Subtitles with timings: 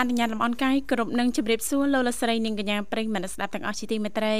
[0.00, 4.36] អនុញ្ញាតលំអរកាយគ្រប់នឹងជម្រាបសួរលោកលស្រីនិងកញ្ញាប្រិយមិត្តស្ដាប់ទាំងអស់ជាទីមេត្រី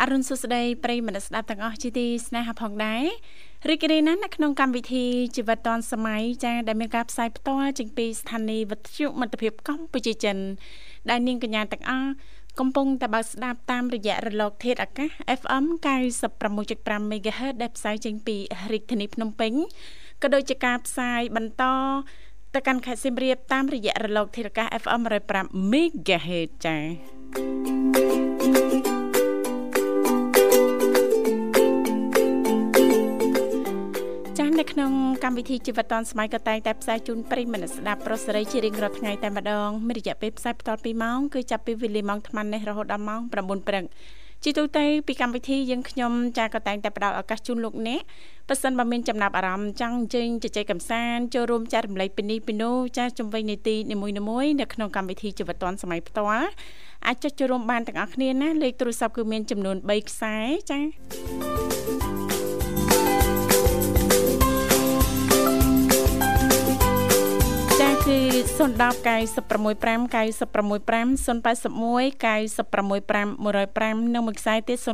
[0.00, 3.04] អរុនសុស្ដីប្រិយមិត្តស្ដាប់ទាំងអស់ជាទីស្នេហាផងដែរ
[3.68, 5.04] រីករាយណាស់នៅក្នុងកម្មវិធី
[5.36, 10.36] ជីវិតឌွန်សម័យចាដែលមានការផ្សាយផ្ទាល់ចេញពីស្ថានីយ៍វិទ្យុមិត្តភាពកម្ពុជាចិន
[11.10, 12.10] ដែលនាងកញ្ញាទាំងអស់
[12.60, 15.08] កំពុងតែបើកស្ដាប់តាមរយៈរលក ធាតុអាកាស
[15.40, 15.64] FM
[16.38, 18.36] 96.5 MHz ដែលផ្សាយចេញពី
[18.72, 19.52] រាជធានីភ្នំពេញ
[20.22, 21.64] ក៏ដូចជាការផ្សាយបន្ត
[22.54, 25.02] ទៅកាន់ខេត្តសៀមរាបតាមរយៈរលកធាតុអាកាស FM
[25.32, 26.80] 105 MHz ចា៎
[34.38, 34.92] ចា៎នៅក្នុង
[35.24, 43.84] កម្មវិធីជីវិតឌុនសម័យក៏តែងតែផ្សាយជូនប្រិយមិត្តស្ដាប់ប្រុសស្រីជារៀងរាល់ថ្ងៃតែម្ដងមានរយៈពេលផ្សាយបន្ត2ម៉ោងគឺចាប់ពីវេលាម៉ោង8:00នេះរហូតដល់ម៉ោង9:00ព្រឹក
[44.46, 48.00] ជាទូទៅពីកម្មវិធីយើងខ្ញុំចាក៏តែងតែផ្ដល់ឱកាសជូនលោកអ្នក
[48.48, 56.48] ប៉ះសិនបើមានចំណាប់អារម្មណ៍ចង់ជើញជជែកកម្សាន្តចូលរួមចែករំលែកពីនេះពីនោះចាជំវិញនីតិនីមួយៗនៅក្នុងកម្មវិធីជីវិតឌွန်សម័យផ្ទាល់
[57.06, 60.36] អាចចុចចូលរួមបានទាំងអស់គ្នាណាលេខទូរស័ព្ទគឺមានចំនួន3ខ្សែ
[60.70, 62.33] ចា
[68.06, 68.18] គឺ
[68.58, 72.56] 010 965 965 081 965
[73.44, 74.86] 105និងមួយខ្សែទៀត097 74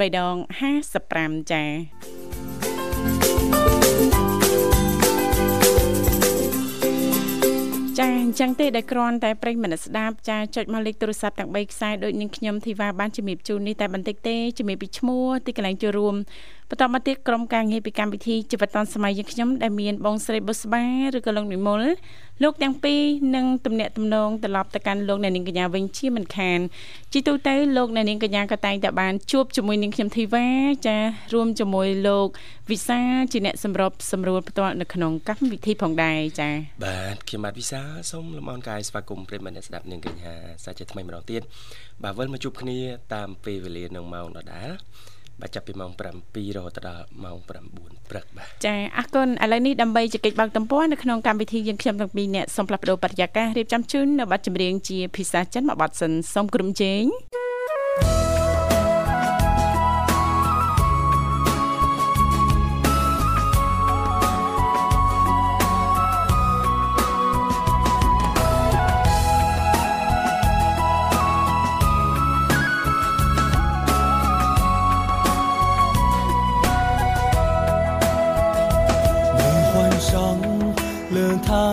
[0.00, 0.34] 03ដង
[0.90, 4.05] 55ចា៎
[7.98, 16.14] ចាអញ្ចឹងទេដែលគ្រាន់តែប្រិយមិត្តស្ដាប់ចាចុចមកលេខទូរស័ព្ទទាំង3ខ្សែដូចនឹងខ្ញុំធីវ៉ាបានជំរាបជូននេះតែបន្តិចទេជំរាបពីឈ្មោះទីកន្លែងចូលរួម
[16.70, 20.84] បន្តមកទៀតក្រុមការងារពីកម្មវិធីជីវិតឌុនសម័យយើងខ្ញុំដែលមានបងស្រីបុស្បា
[21.16, 21.82] ឬក៏លោកនិមល
[22.42, 23.00] លោកទាំងពីរ
[23.36, 26.58] នឹងទំនាក់ទំនងត្រឡប់ទៅកាន់លោកអ្នកនាងកញ្ញាវិញជាមិនខាន
[27.12, 30.46] ជីទូទៅលោកអ្នកនាងកញ្ញាក៏តែងតែបានជួបជាមួយនឹងខ្ញុំធីវ៉ា
[30.86, 30.96] ចា
[31.34, 32.28] រួមជាមួយលោក
[32.70, 33.00] វិសា
[33.32, 36.50] ជាអ្នកសម្របសម្រួលផ្ទាល់នៅក្នុងកម្មវិធីផងដែរចា
[36.84, 37.80] បាទខ្ញុំបាទវិសា
[38.10, 40.32] សូមលំអរកាយស្វាគមន៍ប្រិយមិត្តអ្នកស្ដាប់នាងកញ្ញា
[40.64, 41.42] សាជាថ្មីម្ដងទៀត
[42.02, 42.78] បាទវិលមកជួបគ្នា
[43.14, 44.70] តាមពេលវេលានឹងម៉ោងដដែល
[45.40, 47.48] បាទចាប់ពីម៉ោង7រហូតដល់ម៉ោង9
[48.10, 57.04] ព្រឹកបាទចាអរគុណឥឡូវនេះដើម្បីជែកបើកទំព័រនៅក្នុងកម្មវិធីយើងខ្ញុំទាំងពីរអ្នកសូមផ្លាស់ប្ដូរបរិយាកាសរៀបចំជូននៅប័ណ្ណចម្រៀងជាភាសាចិនមួយប័ណ្ណសិនសូមក្រុមជេង
[58.02, 58.35] 他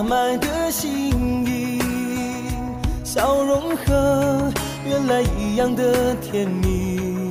[0.03, 1.79] 买的心意，
[3.03, 4.51] 笑容和
[4.85, 7.29] 原来一样的甜蜜。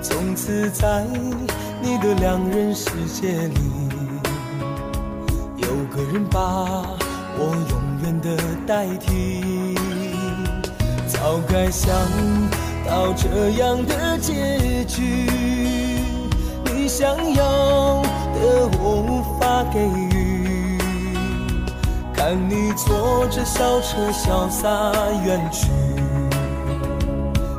[0.00, 1.04] 从此在
[1.82, 3.60] 你的两人世界里，
[5.58, 6.40] 有个人把
[7.38, 9.74] 我永远的代替。
[11.06, 11.90] 早该想
[12.88, 15.28] 到这样的结局，
[16.64, 18.02] 你想要
[18.32, 19.33] 的我无法。
[22.24, 24.90] 看你坐着小车潇洒
[25.26, 25.66] 远去，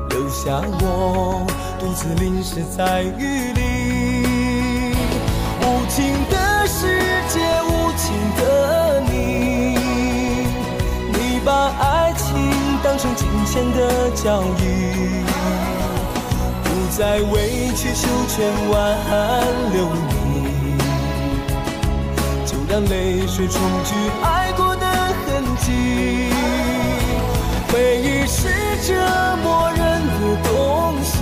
[0.09, 1.45] 留下我
[1.79, 3.61] 独自淋湿在雨里。
[5.61, 6.99] 无情的世
[7.29, 9.77] 界，无情的你，
[11.13, 12.33] 你把爱情
[12.83, 15.21] 当成金钱的交易，
[16.63, 16.67] 不
[16.97, 18.73] 再委曲求全挽
[19.71, 19.85] 留
[20.23, 20.49] 你，
[22.47, 23.93] 就让泪水冲去
[24.23, 24.34] 爱。
[25.71, 25.73] 爱。
[27.71, 28.47] 回忆是
[28.87, 28.93] 折
[29.43, 30.49] 磨人的东
[31.03, 31.13] 西，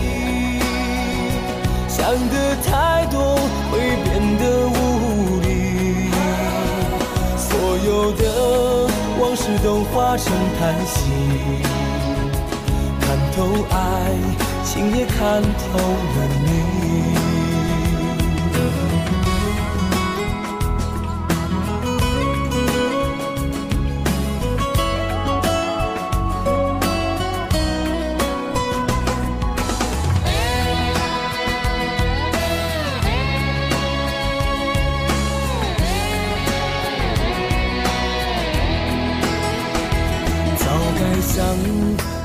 [1.87, 1.99] 想
[2.29, 3.35] 的太多
[3.71, 3.73] 会
[4.03, 4.07] 变
[4.37, 4.71] 得无
[5.41, 6.11] 力，
[7.37, 7.49] 所
[7.85, 8.21] 有的
[9.19, 10.99] 往事都化成叹息，
[13.01, 13.37] 看透
[13.71, 13.75] 爱
[14.63, 16.82] 情也看透了你。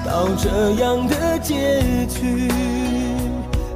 [0.04, 2.50] 到这样的结局，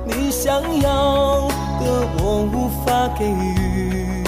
[0.04, 1.48] 你想要
[1.80, 4.24] 的我无法给予。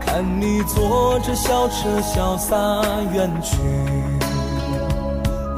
[0.00, 2.54] 看你坐着小车潇洒
[3.12, 3.56] 远去，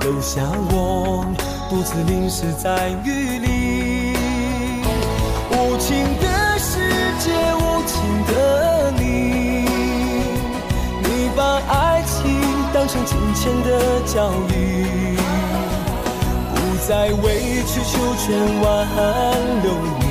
[0.00, 0.42] 留下
[0.72, 1.24] 我
[1.70, 4.16] 独自淋湿在雨里。
[5.50, 5.94] 无情
[12.88, 14.50] 成金钱的交易，
[16.54, 16.56] 不
[16.88, 18.26] 再委曲求全
[18.62, 18.66] 挽
[19.62, 19.66] 留
[20.00, 20.02] 你。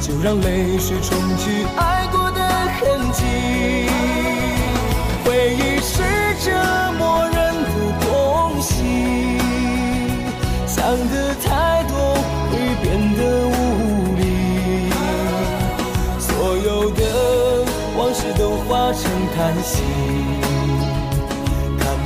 [0.00, 2.40] 就让泪水冲去爱过的
[2.78, 3.20] 痕迹。
[5.24, 5.92] 回忆是
[6.44, 6.52] 折
[6.98, 7.68] 磨人的
[8.06, 8.06] 东
[8.60, 8.70] 西，
[10.68, 10.76] 想
[11.10, 12.14] 的太多
[12.50, 12.84] 会变
[13.16, 13.52] 得无
[14.14, 14.22] 力，
[16.20, 17.02] 所有的
[17.96, 19.02] 往事都化成
[19.34, 19.82] 叹息。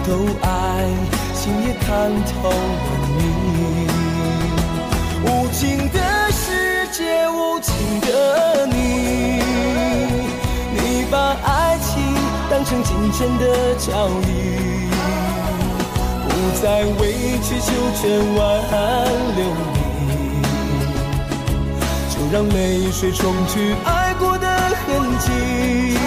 [0.08, 0.88] 看透爱
[1.34, 2.54] 情，也看透了
[3.18, 3.20] 你，
[5.22, 5.98] 无情的
[6.32, 7.28] 世界。
[7.28, 9.42] 无情的你，
[10.72, 12.02] 你把爱情
[12.50, 14.88] 当成金钱的交易，
[16.26, 16.28] 不
[16.62, 17.66] 再委曲求
[18.00, 18.38] 全挽
[19.36, 19.44] 留
[20.06, 20.40] 你，
[22.08, 25.98] 就让泪水冲去爱过的痕迹。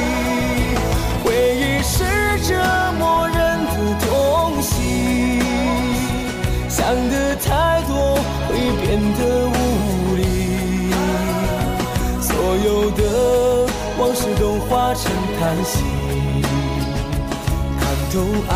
[9.22, 10.22] 的无力。
[12.20, 12.36] 所
[12.66, 13.02] 有的
[14.00, 15.80] 往事都化成叹息，
[17.80, 17.82] 看
[18.12, 18.14] 透
[18.50, 18.54] 爱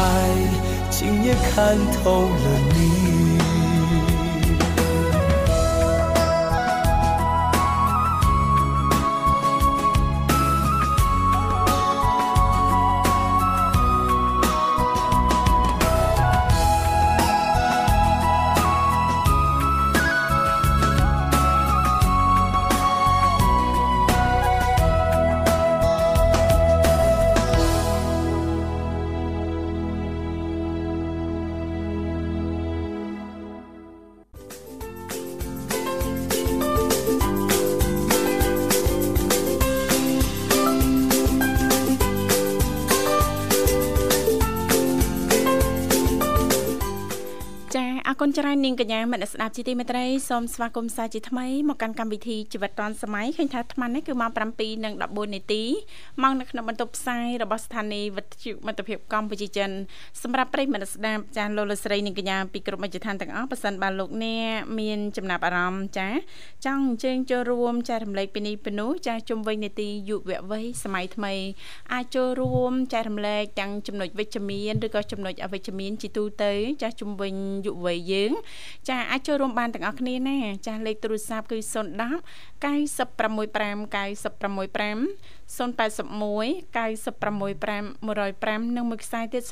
[0.89, 3.14] 情，也看透了你。
[48.21, 55.63] គុណច្រើននាងកញ្ញាមនស្ដាប់ជាទីមេត្រីសូមស្វាគមន៍សាជាថ្មីមកកាន់កម្មវិធីជីវិតឌွန်សម័យឃើញថាអាត្មានេះគឺម៉ោង7:14នាទី
[56.23, 59.69] មកនៅក្នុងបន្ទប់ផ្សាយរបស់ស្ថានីយ៍វិទ្យុមិត្តភាពកម្ពុជាចិន
[60.23, 66.09] សម្រាប់ប្រិយមិត្តស្ដាប់ចាលោកលស្រីនាងកញ្ញាពីគ្រប់មជ្ឈដ្ឋានទាំងអស់ប៉ះសិនបាទលោកអ្នកមានចំណាប់អារម្មណ៍ចា
[66.65, 71.33] ចង់អញ្ជើញចូលរួមចែករំលែកពីនេះពីនោះចាជុំវិញនីតិយុវវ័យសម័យថ្មី
[71.93, 76.51] អាចចូលរួមចែករំលែកទាំងចំណុចវិជ្ជមានឬក៏ចំណុចអវិជ្ជមានជាទូទៅ
[76.81, 77.35] ចាជុំវិញ
[77.67, 78.31] យុវវ័យយើង
[78.89, 80.37] ចាអាចចូលរួមបានទាំងអស់គ្នាណា
[80.67, 81.63] ចាលេខទូរស័ព្ទគឺ010
[82.63, 89.47] 965 965 081 965 105និងមួយខ្សែទៀត097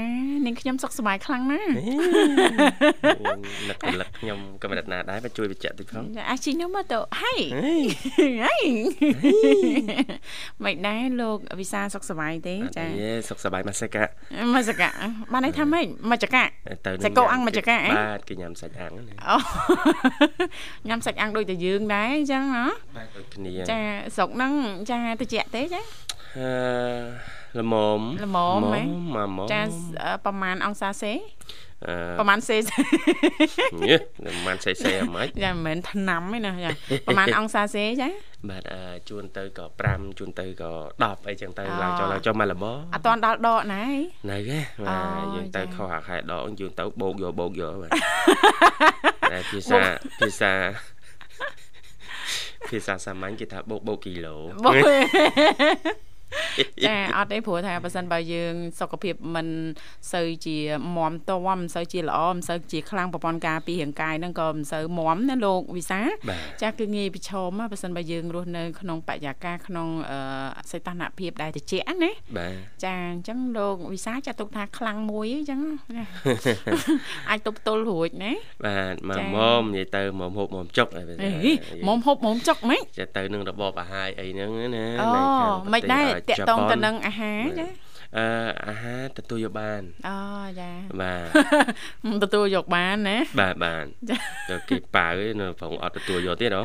[0.45, 1.69] នាងខ្ញុំសុខសប្បាយខ្លាំងណាស់
[3.69, 7.33] នឹករលឹកខ្ញុំក៏មិនណាដែរបើជួយបញ្ជាក់តិចផងអាជីនោះមកទៅហេ
[8.43, 8.55] ហេ
[10.65, 12.85] មិនដែរលោកវិសាសុខសប្បាយទេចា
[13.29, 14.03] សុខសប្បាយមកសិកា
[14.55, 14.89] មកសិកា
[15.33, 16.43] បានន័យថាម៉េចមកចកា
[16.85, 19.37] ទៅសាច់គោអាំងមកចកាបាទគេញ៉ាំសាច់អាំងណាអូ
[20.87, 23.79] ញ៉ាំសាច់អាំងដូចតែយើងដែរអញ្ចឹងណាបាទដូចគ្នាចា
[24.15, 24.53] ស្រុកហ្នឹង
[24.89, 25.81] ចាតិចទេចា
[26.37, 29.61] អឺល្មមល្មមហ្មងចា
[30.25, 31.13] ប្រហែលអង្សាសេ
[32.19, 36.69] ប្រហែលសេញ៉េប្រហែលសេសេហ្មងចាមិនមែនឆ្នាំទេណាចា
[37.07, 38.09] ប្រហែលអង្សាសេចា
[38.49, 38.63] បាទ
[39.09, 40.71] ជួនទៅក៏5ជួនទៅក៏
[41.01, 43.83] 10អីចឹងទៅឡើងចុះឡើងចុះមកលបអត់តាន់ដល់ដកណា
[44.29, 47.91] នៅទេបាទយើងទៅខុសអាខែដកយើងទៅបោកយកបោកយកបាទ
[49.31, 49.79] តែភាសា
[50.19, 50.53] ភាសា
[52.69, 54.73] ភាសាសាមញ្ញគេថាបោកបោកគីឡូបោក
[56.85, 59.47] ចាអត់ទេព្រោះថាបើសិនបើយើង សុខភាពមិន
[60.13, 60.57] សូវជា
[60.95, 66.01] មមតមមិនសូវជាល្អមិនសូវជាខ្លាំងប្រព័ន្ធការពីរាងកាយហ្នឹងក៏មិនសូវមមណាលោកវិសា
[66.61, 69.87] ចាគឺងាយប្រឈមបើសិនបើយើងរស់នៅក្នុងបរិយាកាសក្នុង
[70.71, 72.11] សីតុណ្ហភាពដែលត្រជាក់ណា
[72.85, 75.61] ចាអញ្ចឹងលោកវិសាចាត់ទុកថាខ្លាំងមួយអញ្ចឹង
[77.29, 78.33] អាចទប់ទល់រួចណា
[78.65, 80.87] បាទមកមុំនិយាយទៅមុំហូបមុំចុក
[81.87, 85.07] មុំហូបមុំចុកហ្មងចាទៅនឹងរបបអាហារអីហ្នឹងណាអូ
[85.73, 87.67] មិនដែរតកតងទៅនឹងអាហារចា
[88.17, 88.27] អឺ
[88.67, 90.17] អាហារទទួលយកបានអូ
[90.59, 91.15] ចាបា
[92.23, 93.85] ទទទួលយកបានណាបាទបាទ
[94.49, 96.63] ទៅគេប៉ាវឯនៅប្រងអត់ទទួលយកទៀតហ៎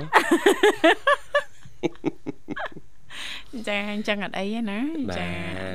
[3.68, 4.78] ចាអញ្ចឹងអត់អីទេណា
[5.10, 5.28] បាទចា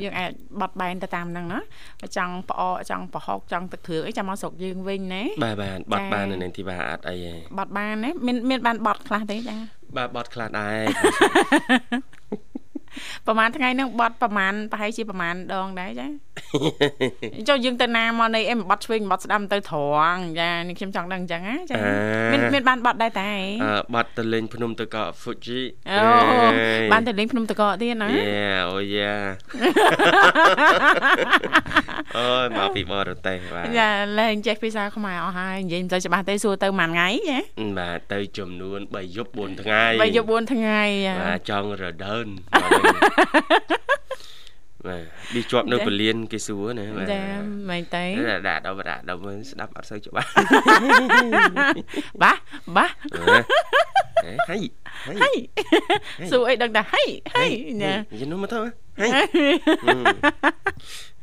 [0.03, 1.59] យើងអាចបត់បែនទៅតាមហ្នឹងណា
[2.01, 9.57] បើចង់ផ្អកចង់ប្រហុកចង់ទឹកគ្រឿងអីចាំមកស្រុកយើងវិញណាបាទបាទបត់ចាបាននៅនឹងទីបាអត់អីទេបត់បានណាមានមានបានបត់ខ្លះទេចា
[9.97, 10.81] បាទបត់ខ្លះដែរ
[13.27, 16.07] ប្រហែលថ្ងៃហ្នឹងបត់ប្រហែលប្រហែលជាប្រហែលដងដែរចា
[17.47, 19.77] ចុះយើងទៅណាមកនៃអីមិនបត់ឆ្វេងមិនបត់ស្ដាំទៅត្រ
[20.13, 21.75] ង់ចានេះខ្ញុំចង់ដឹងអញ្ចឹងណាចា
[22.31, 23.31] មានមានបានបត់ដែរតែ
[23.63, 25.99] អឺបត់ទៅលេងភ្នំទៅកក Fuji អូ
[26.91, 29.13] បានទៅលេងភ្នំតកកទៀតណាយេអូយ៉ា
[32.17, 37.39] អូយមកពីបរទេសបាទចាលេងចេះភាសាខ្មែរអស់ហើយនិយាយមិនទៅច្បាស់ទេសួរទៅមួយថ្ងៃចា
[37.79, 42.92] បាទទៅចំនួន3យប់4ថ្ងៃបើយក4ថ្ងៃចាបាទចង់រដើនបាទ
[44.87, 47.23] វាជាប់នៅពលានគេសួរណាបាទចា
[47.69, 48.05] មិនទេ
[48.47, 50.29] ដាក់ដល់ដាក់ដល់មើលស្ដាប់អត់សូវច្បាស់
[52.21, 52.33] បា
[52.75, 52.85] បា
[54.23, 54.63] ហេហើយ
[55.07, 55.31] ហើហៃ
[56.31, 57.03] សួរអីដឹងតែហៃ
[57.35, 57.45] ហៃ
[57.83, 58.59] ចាយនោះមកទៅ
[58.99, 59.07] ហេ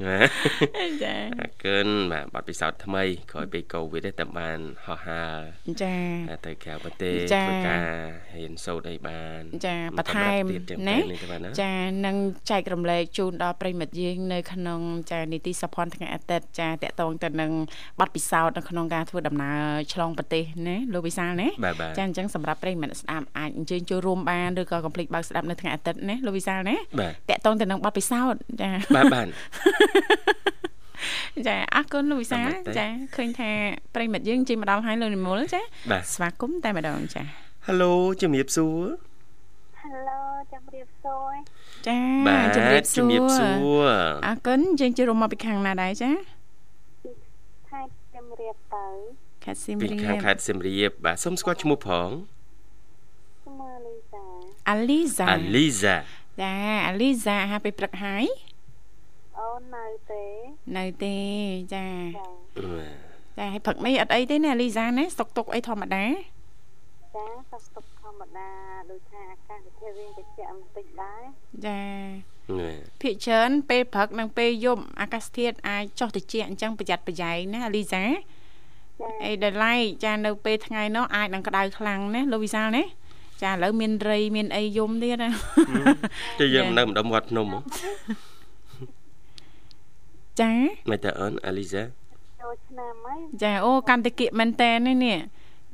[0.05, 5.39] បាទចាអរគុណបាទបទពិសោធន៍ថ្មីក្រោយពេលកូវីដតែបានហោះហើរ
[5.83, 5.97] ចា
[6.47, 7.85] ទៅក្រៅប្រទេសចាធ្វើការ
[8.39, 11.75] រៀនសូត្រអីបានចាបន្ថែមទៀតចឹងណាទៅនេះទៅបានណាចា
[12.07, 12.17] នឹង
[12.51, 17.53] ចែករំលែកជូនដល់ប្រិមិត្តយើងនៅក្នុងចានីតិសភ័នថ្ងៃអាទិត្យចាតកតងទៅនឹង
[17.99, 19.61] ប័ណ្ណពិសោធន៍នៅក្នុងការធ្វើដំណើរ
[19.93, 29.27] ឆ្លងប្រទេសណាលោកវិសាលណាបាទបាទចាអញ្ចឹងសម្រាប់ប្រិមិត្តស្ដាប់អាចអញ្ជើញចូលរួមបានឬក៏កុំភ្លេចបើកស្ដាប់នៅថ្ងៃអាទិត្យណាលោកវិសាលណាបាទតកតងទៅនឹងប័ណ្ណពិសោធន៍ចាបាទបាទ
[31.47, 32.87] ចាអរគុណលោកវិសាលអរគុណទេចា
[33.17, 33.51] ឃើញថា
[33.95, 37.23] ប្រិមិត្តយើងជិះមកដល់ហើយលោកនិមលចាបាទស្វាគមន៍តែម្ដងចា
[37.67, 38.83] Halo ជំរាបសួរ
[39.83, 40.21] Hello
[40.53, 41.35] ជំរាបសួរ
[41.89, 41.99] ចា
[42.29, 43.91] បាទជំរាបសួជំរាបសួររ
[44.27, 46.11] អរគុណយើងជិះរួមមកពីខាងណាដែរចា
[47.71, 48.87] ខេត្តជំរាបទៅ
[49.45, 52.40] ខេត្តសៀមពីរាខាងបខេត្តសៀមរាបបាទសូមស្គាល់ឈ្មោះផងឈ្មោះលី
[54.71, 55.95] សាអាលីសា Aliza
[56.41, 56.53] ចា
[56.87, 58.25] អាលីសាអាហាពេលព្រឹកហើយ
[59.39, 60.25] អូននៅទេ
[60.77, 61.17] នៅទេ
[61.75, 61.87] ចា
[62.19, 62.29] ចា
[63.39, 66.05] ចាហើយព្រឹកនេះអត់អីទេណាអាលីសាណាស្តុកទុកអីធម្មតា
[67.17, 68.49] ចាសុខទុក្ខធម្មតា
[68.91, 71.23] ដូចថាអាកាសធាតុរៀងតិចបន្តិចដែរ
[71.67, 71.83] ចា
[72.59, 82.91] បាទភាកច្រើនពេលព្រឹកនិងពេលយប់អាកាសធាតុអាចចុះត្រជាក់អញ្ចឹងប្រយ័ត្នប្រយែងណាអាលីសាចាអីដែលឡែកចានៅពេលថ្ងៃនោះអាចនឹងក្តៅខ្លាំងណាលោកវិសាលណាចា
[83.49, 85.31] ឥឡូវមានរៃមានអីយំទៀតណា
[86.39, 87.61] តែយើងនៅម្ដុំវត្តភ្នំហ៎
[90.41, 90.53] ចា
[90.91, 91.85] មិនតើអូន Aliza
[92.41, 95.19] ចូលឆ្នាំហើយចាអូកាន់តែគៀកមែនតែននេះនេះ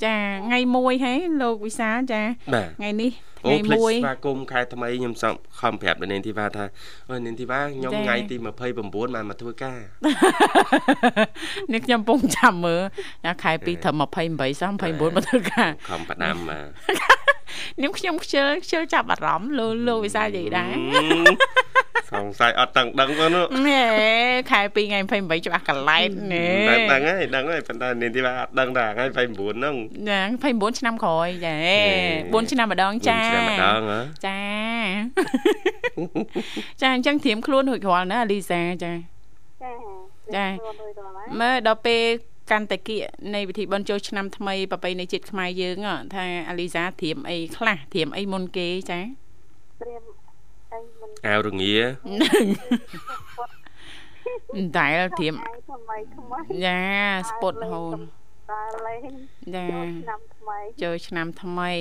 [0.05, 0.15] ចា
[0.47, 2.23] ថ្ងៃមួយហេលោកវិសាលចា
[2.55, 3.11] បាទថ្ងៃនេះ
[3.47, 6.65] អូថ្ងៃផ្លេចមួយស្វាគមន៍ខែថ្មីខ្ញុំសំខំប្រាប់ដល់នាងធីវ៉ាថា
[7.11, 9.81] អូនាងធីវ៉ាខ្ញុំចា៎ថ្ងៃទី29បានមកធ្វើការ
[11.73, 12.83] នេះខ្ញុំពងចាំមើល
[13.25, 17.26] ចាខែ2ត្រឹម28សោះ29មកធ្វើការខំផ្ដាំបាទ
[17.83, 20.75] នេះខ្ញុំខ្ជិលខ្ជិលចាប់អារម្មណ៍លោកលោកវិសាលនិយាយដែរ
[22.13, 23.83] សង្ស័យអត់តឹងដឹងទៅនោះណែ
[24.51, 29.75] ខែ2ថ្ងៃ28ច្បាស់កឡែតណែដឹងដឹងហើយដឹងហើយប៉ុន្តែនាងធីវ៉ាអត់ដឹងតែថ្ងៃ29ហ្នឹង
[30.09, 31.81] ណា29ឆ្នាំក្រោយចាហេ
[32.33, 34.41] 4ឆ្នាំម្ដងចាឆ្នាំម្ដងហ៎ចា
[36.81, 38.93] ចាអញ្ចឹងត្រៀមខ្លួនរួចរាល់ណាអាលីសាចា
[39.63, 39.73] ចា
[40.37, 42.03] ចាខ្លួនរួចរាល់ហើយមើលដល់ពេល
[42.51, 43.03] កាន់តែគៀក
[43.35, 49.01] នៃពិធីបុណ្យចូលឆ្នាំថ្មីប្រពៃណីជាតិខ្មែរយើងហ៎ថាអាលីសាត្រៀមអីខ្លះត្រៀមអីមុនគេចា
[49.83, 50.03] ត្រៀម
[50.73, 51.75] អីមិនអាវរងា
[54.55, 56.81] មិនដែលត្រៀមអាយថ្មីថ្មីចា
[57.29, 57.99] ស្ពុតហូន
[58.51, 59.13] ដល់លេង
[59.55, 61.73] ចាចូលឆ្នាំថ្មីចូលឆ្នាំថ្មី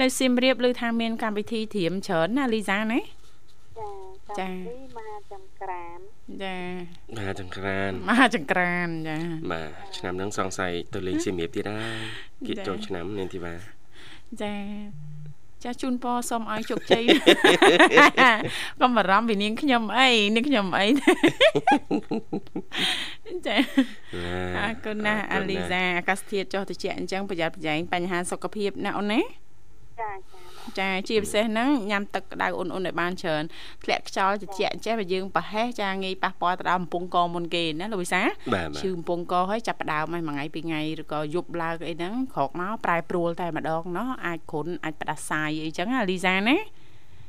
[0.00, 3.00] នៅសៀមរាបឮថាមានកម្មវិធីត្រៀមច្រើនណាលីសាណា
[4.38, 5.98] ចាចាកម្មវិធីមហាចំក្រាន
[6.42, 6.56] ចា
[7.18, 9.16] បាទចង្ក្រានមហាចង្ក្រានចា
[9.50, 12.00] បាទឆ្នាំហ្នឹងសង្ស័យទៅលេងសៀមរាបទៀតហើយ
[12.46, 13.54] គៀកចា៎ចូលឆ្នាំនាងធីវ៉ា
[14.42, 14.54] ចា
[15.64, 17.04] ចាជូនពរសូមឲ្យជោគជ័យ
[18.80, 20.86] កុំបារម្ភពីនាងខ្ញុំអីនាងខ្ញុំអី
[23.46, 23.56] ចា
[24.58, 29.20] អរគុណណាស់អាលីសាអាកាសធាតុចុះត្រជាក់អញ្ចឹងប្រយ័ត្នប្រយែងបញ្ហាសុខភាពណាអូនណា
[30.00, 33.44] ចាចា ចាជាពិសេសហ្នឹងញ៉ាំទឹកក្តៅអ៊ុនអ៊ុនឲ្យបានច្រើន
[33.84, 38.22] ធ្លាក់ខ្យល់ត្រជាក់ចេះបើយើងប្រហែសចាងាយប៉ះពាល់ទៅដល់កំពង់កមុនគេណាលោកវិសា
[38.80, 46.56] ឈឺកំពង់កហើយចាប់ផ្ដើមឲ្យមួយថ្ងៃពីរថ្ងៃឬក៏យប់ឡើងអីហ្នឹងក្រោកមកប្រែប្រួលតែម្ដងណោះអាចគ្រុនអាចផ្ដាសាយអីចឹងណាលីសាណា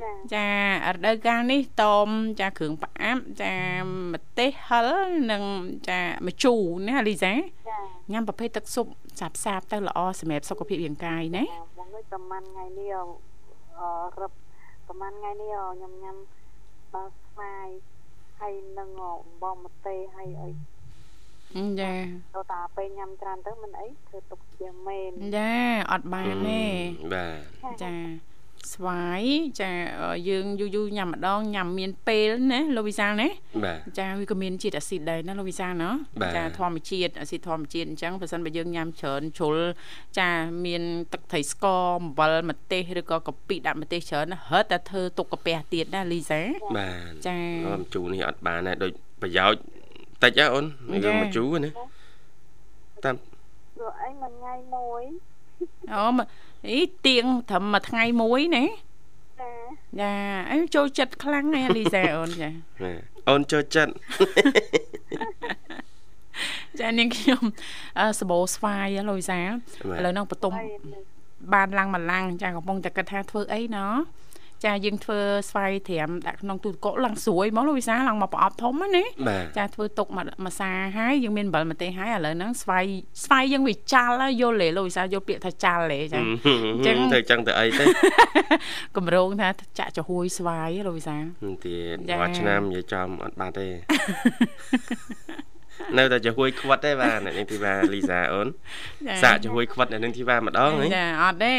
[0.04, 0.48] ចាចា
[0.94, 2.10] រដូវកាលនេះតម
[2.42, 4.90] ចាគ្រឿងផ្អាប់ចាម្ទេសហិល
[5.32, 5.44] និង
[5.90, 7.34] ចាម្ជូរណាលីសា
[7.70, 7.80] ចា
[8.12, 8.88] ញ៉ាំប្រភេទទឹកស៊ុប
[9.20, 11.44] សាបសាបទៅល្អសម្រាប់សុខភាពរាងកាយណា
[11.78, 12.96] បងអើយប្រហែលថ្ងៃនេះ
[13.80, 13.90] អឺ
[14.22, 14.32] រឹប
[14.88, 16.18] ប្រហែលថ្ងៃនេះខ្ញុំញ៉ាំ
[16.94, 17.68] ដល់ស្វាយ
[18.40, 20.50] ហហើយនឹងអំបោម្ទេសហើយអី
[21.80, 21.94] ចា
[22.36, 25.52] ទៅតាពេលញ៉ាំច្រើនទៅមិនអីធ្វើទុកជាមែនចា
[25.92, 26.64] អត់បានទេ
[27.14, 27.26] បា
[27.72, 27.94] ទចា
[28.72, 29.24] ស្វាយ
[29.62, 29.72] ចា
[30.30, 33.28] យើងយូរយូរញ៉ាំម្ដងញ៉ាំមានពេលណាលោកវិសាលណា
[33.66, 35.90] បាទចាវាក៏មានជាតិអាស៊ីតដែរណាលោកវិសាលណា
[36.22, 39.58] បាទចាធម្មជាតិអាស៊ីតធម្មជាតិអញ្ចឹងបើសិនបើយើងញ៉ាំច្រើនជ្រុល
[40.20, 40.30] ចា
[40.66, 46.42] មានទឹកត្រីស្ករអំបិលម្ទេសឬក៏កាពិដាក់ម្ទេសច្រើនណាហិតតែធ្វើទុកកាពះទៀតណាលីសា
[46.78, 48.92] បាទចាអូមជូរនេះអត់បានដែរដូច
[49.22, 49.62] ប្រយោជន៍
[50.24, 51.72] តិចហ៎អូនចារឿងមកជូរណា
[53.06, 53.16] តាម
[53.76, 55.04] ព្រោះអីមួយថ្ងៃមួយ
[55.94, 56.26] អូមក
[56.70, 58.66] អីទៀងត្រឹមមួយថ្ងៃមួយណា
[59.40, 59.52] ចា
[60.00, 60.12] ចា
[60.52, 62.50] អីចូលចិត្តខ្លាំងណាស់លីសាអូនចា
[62.84, 63.94] បាទអូនចូលចិត្ត
[66.80, 67.44] ចានាងខ្ញុំ
[68.00, 69.52] អឺសបោស្វាយហ៎លោកវិសាល
[69.90, 71.04] បាទឥឡូវហ្នឹងបន្ទុំហើយនឹង
[71.54, 73.94] បានឡើងមកឡើងចាកំពុងតែគិតថាធ្វើអីណោះ
[74.66, 82.86] ចាយើងធ្វើស្វាយត្រាំដាក់ក្នុងទូទឹកកកឡើងស្រួយមកលោកវិសាលឡើងមកប្រអប់ធំហ្នឹងណាបាទចាធ្វើទុកមកមួយសាហើយយើងមានអំបិលម្ទេសហើយឥឡូវហ្នឹងស្វាយ
[83.24, 86.22] ស្វាយយើងវាចាល់ហើយយល់ទេលោកវិសាលយល់ពាក្យថាចាល់ទេចា
[86.88, 87.86] ចឹងទៅចឹងទៅអីទៅ
[88.98, 91.24] កម្រងថាចាក់ចំហួយស្វាយហ៎លោកវិសាល
[91.66, 93.68] ទៀតចារាល់ឆ្នាំនិយាយចំអត់បានទេ
[95.98, 98.48] នៅតែជួយខ្វិតទេបាទអ្នកនាងធីវ៉ាលីសាអូន
[99.24, 101.54] សាកជួយខ្វិតអ្នកនាងធីវ៉ាម្ដងហីចាអត់ទេ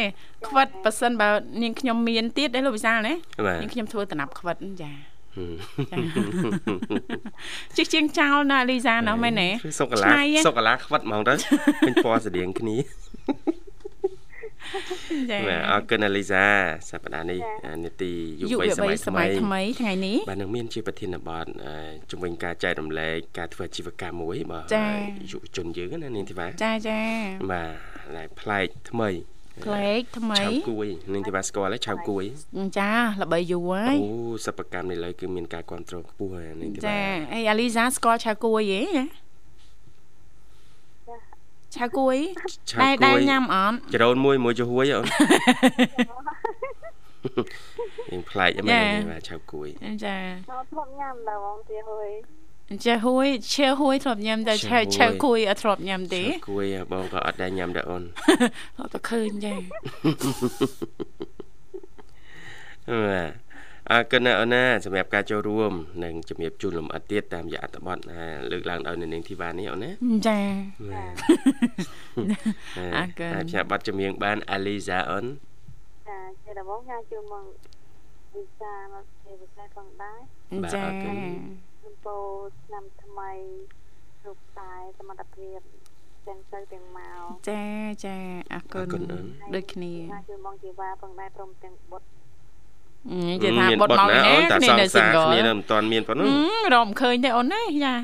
[0.48, 1.28] ខ្វិតប៉ះសិនបើ
[1.62, 3.14] នាងខ្ញុំមានទៀតទេលោកវិសាលណា
[3.46, 4.92] បាទនាងខ្ញុំធ្វើតំណាប់ខ្វិតចា
[5.36, 6.04] ហឹម
[7.76, 9.48] ជិះជាងចោលណាលីសាណោះមែនទេ
[9.80, 11.34] សុកកាឡាឆ្នៃហ៎សុកកាឡាខ្វិតហ្មងទៅ
[11.86, 12.76] ពេញពណ៌ស្តៀងគ្នា
[15.30, 16.44] ចាបាទអរគុណអាលីសា
[16.90, 17.40] សប្តាហ៍នេះ
[17.84, 21.74] នីតិយុយុវវវ័យសមវ័័យយសម័ថ្មីយថ្មីថ្ងៃនេះបាទនឹងមានជាប្រធានបទអឺ
[22.10, 24.86] ជំវិញការចែករំលែកការធ្វើអាជីវកម្មមួយបាទចា
[25.30, 27.00] យុវជនយើងណានាងធីវ៉ាចាចា
[27.52, 27.72] បាទ
[28.16, 29.10] ដែលប្លែកថ្មី
[29.64, 32.24] ផ្លេកថ្មីឆៅគួយនាងធីវ៉ាស្គាល់ទេឆៅគួយ
[32.78, 32.92] ចា
[33.22, 34.10] ល្បីយូរហើយអូ
[34.46, 37.00] សិប្បកម្មនេះឡើយគឺមានការគ្រប់គ្រងខ្ពស់ហើយនាងធីវ៉ាចា
[37.32, 39.04] អីអាលីសាស្គាល់ឆៅគួយហ៎ណា
[41.76, 42.16] ឆៅគួយ
[42.70, 45.04] ឆៅដែលគួដែលយញ៉ាំអត់ចរោនមួយមួយចំហួយអូន
[48.10, 49.68] យើងប្លែកមែនទេបាទឆៅគួយ
[50.04, 50.16] ចា
[50.50, 52.10] មកធ្លាប់ញ៉ាំដល់បងជាហួយ
[52.84, 59.54] ចាហួយឈើហួយធ្លាប់ញ៉ាំតែឆៅឆៅគួយអត់ធ្លាប់ញ៉ាំទេឆៅគួយបងក៏អត់ដែរញ៉ាំដែរអូនធ្លាប់តែឃើញចា
[62.86, 63.43] បាទ
[63.92, 65.72] អរគុណណាស់អូនណាសម្រាប់ការចូលរួម
[66.04, 69.90] និងជំរាបជូនលំអិតទៀតតាមរយៈអត្ថបទណាលើកឡើងដោយនៅនាងធីវ៉ានេះអូនណា
[70.28, 70.38] ចា
[70.90, 71.14] បាទ
[72.96, 75.24] អរគុណហើយផ្សាយបទចម្រៀងបានអាលីសាអូន
[76.08, 77.44] ចាជាដំបងញ៉ាំជូនមក
[78.34, 80.18] វិសាមកជាវិសាផងដែរ
[80.74, 80.84] ចា
[81.84, 82.22] ចំពោះ
[82.64, 83.30] ឆ្នាំថ្មី
[84.22, 85.58] គ្រប់តែសមត្ថភាព
[86.26, 87.64] ទាំងទៅទាំងមកចា
[88.04, 88.16] ចា
[88.52, 89.02] អរគុណ
[89.54, 92.23] ដូចគ្នាញ៉ាំជូនបងជីវ៉ាផងដែរព្រមទាំងបុត្រ
[93.10, 96.28] និយាយថាបុតមកណាណាអូនតាគ្នាសងនៅសា single គ្នានៅមិនទាន់មានប៉ុណ្ណឹង
[96.74, 97.94] រមឃើញទេអូនណាចាណា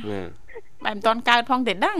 [0.85, 1.97] បែបមិនតាន់កើតផងទេដឹង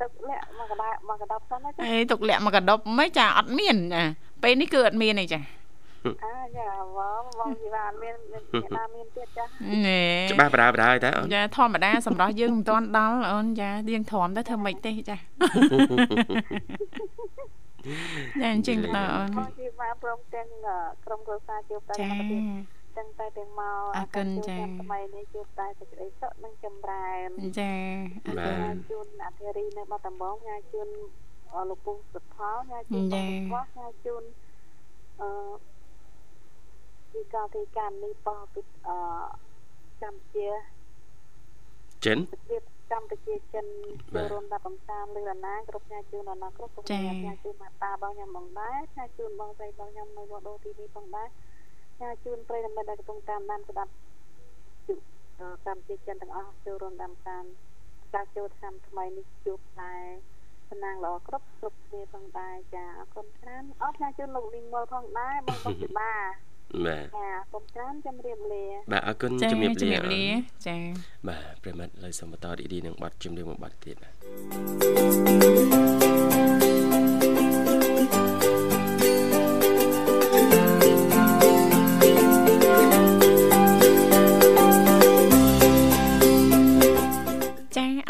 [0.00, 4.02] ទឹកលាក់មកកដាមកកដាប់សិនណាចាអេទុកលាក់មកកដប់មិនចាអត់មានចា
[4.42, 5.40] ពេលនេះគឺអត់មានទេចា
[6.24, 9.44] អាចាបងបងជីវ៉ាអត់មានអ្នកណាមានទៀតចា
[9.86, 15.16] ណែច្បាស់បដាបដាហើយតាអូនចាធម្មតាសម្រាប់យើងមិនតាន់ដល់អូនចាយើងទ្រាំទៅធ្វើម៉េចទេចា
[17.86, 20.48] ចាអញ្ចឹងទៅអូនបងជីវ៉ាព្រមទាំង
[21.04, 22.42] ក្រុមគ្រួសារជួបតែចាសមត្ថភាព
[22.96, 27.28] ទាំងតែទាំងមកអរគុណចាថ្មីនេះជួបតែសេចក្តីសុខនិងចម្រើន
[27.60, 27.72] ចា
[28.26, 30.88] អរគុណញ៉ាជូនអធិរីនៅបាត់ដំបងញ៉ាជូន
[31.70, 34.22] លោកពូសុផលញ៉ាជូនចាបងវ៉ាញ៉ាជូន
[35.20, 35.28] អឺ
[37.12, 38.98] ពីកាលទីកម្មនេះបោះពីអឺ
[40.02, 40.48] កម្ពុជា
[42.04, 43.66] ចិនប្រជា កម្ពុជាចិន
[44.14, 51.28] បាទចូលរួមដល់កំសាន្តលើអាណាគ្រប់ញ៉ាជូនដល់ណាគ្រប់គ្រប់ចាញ៉ាជូនមាតាបងញ៉ាំបងដែរញ៉ាជូនបងស្រីបងញ៉ាំនៅវត្តដូទីនេះផងដែរ
[52.00, 53.92] ញ៉ាជូនប្រិយមិត្តដែលកំពុងតាមដានស្ដាប់
[54.86, 54.88] ជ
[55.40, 57.44] អឺកម្ពុជាចិនទាំងអស់ចូលរួមតាមតាម
[58.14, 59.94] ការចូលឆ្នាំថ្មីនេះជួបតែ
[60.68, 66.12] សំណាងល្អគ្រប់គ្រប់គ្នាផងដែរចាអរគុណច្រើនអរញ៉ាជូនលោកលីងមុលផងដែរបងបងពិបា
[66.86, 70.24] បាទចាអរគុណច្រើនជំរាបលាបាទអរគុណចាជំរាបជំលារាបលា
[70.66, 70.76] ចា
[71.28, 75.97] បាទប្រិមិត្តលើសូមបន្តរីករាយនឹងបទជំរាបមួយបទទៀតបាទ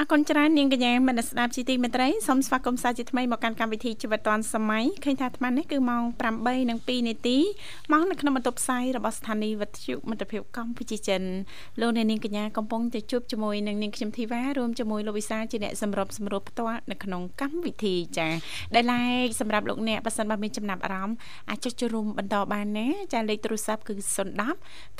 [0.01, 6.03] អរគុណច្រើននាងកញ្ញាមនស្ដាប់ជីទីមេត្រីសូមស្វាគមន៍សាជាថ្មីមកកាន់កម្មវិធីជីវិតឌွန်សម័យឃើញថាអាត្មានេះគឺម៉ោង
[6.51, 7.39] 8:02នាទី
[7.93, 11.23] មកនៅក្នុងបន្ទប់ផ្សាយរបស់ស្ថានីយ៍វិទ្យុមិត្តភាពកម្ពុជាចិន
[11.81, 18.29] លោកអ្នកនាងកញ្ញាកំពុងតែជួបជាមួយនឹងនាងខ្ញុំធីវ៉ារួមជាមួយលោកវិសាជាអ្នកសម្របសម្រួលផ្ទាល់នៅក្នុងកម្មវិធីចា
[18.75, 21.17] ដែលឡែកសម្រាប់លោកអ្នកបើសិនបើមានចំណាប់អារម្មណ៍
[21.51, 24.39] អាចចុចចូលរួមបន្តបានណាចាលេខទូរស័ព្ទគឺ010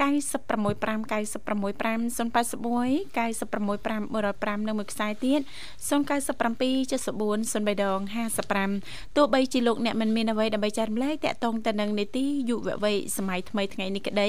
[0.01, 2.49] 965 965 081
[3.17, 5.41] 965 105និងមួយខ្សែទៀត
[5.89, 5.91] 097
[6.93, 8.01] 74 03ដង
[8.59, 14.29] 55ទោះបីជាលោកអ្នកមិនមានអ្វីដើម្បីចែករំលែកតាក់ទងទៅនឹងនីតិយុវវ័យសម័យថ្មីថ្ងៃនេះក្តី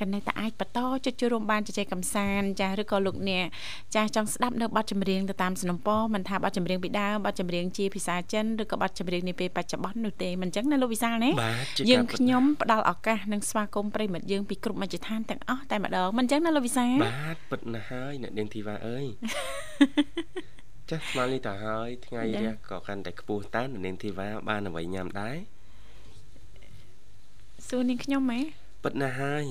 [0.00, 3.46] ក៏នៅតែអាចបន្តចុចចូលរួមបានជជែកកម្សាន្តចាស់ឬក៏លោកអ្នក
[3.94, 11.30] ចាស់ចង់ស្ដាប់នៅបទចម្រៀងទៅតាមសំណពមិនថាបទចម្រៀងពីដើមបទចម្រៀងជាភាសាចិនឬក៏បទចម្រៀងនាពេលបច្ចុប្បន្ននោះទេមិនអញ្ចឹងណាលោកវិសាលណា
[11.90, 19.04] យើងខ្ញុំផ្ដល់ឱកាសនិងស្វាគមន៍ប្រិមិត្តយើងពីគ្រប់មជ្ឈដ្ឋានទាំងអស់តែម្ដងមិនអញ្ចឹងណាលោកវិសាលបាទពិតណាស់ហើយអ្នកនាងធីវ៉ាអើយ
[20.90, 25.36] ចាស់ស្មាននេះទៅហើយថ្ងៃរះក៏កាន់តែខ្ពស់តើនាងធីវ៉ាបានអ្វីញ៉ាំដែរ
[27.68, 28.40] សួរនាងខ្ញុំហ៎
[28.82, 29.44] ពិតណាស់ហើយ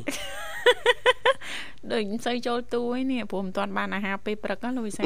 [1.91, 5.03] ដូចមិនសូវចូលទួយនេះព្រោះមិនទាន់បានអាហារពេលព្រឹកណាលោកវិសា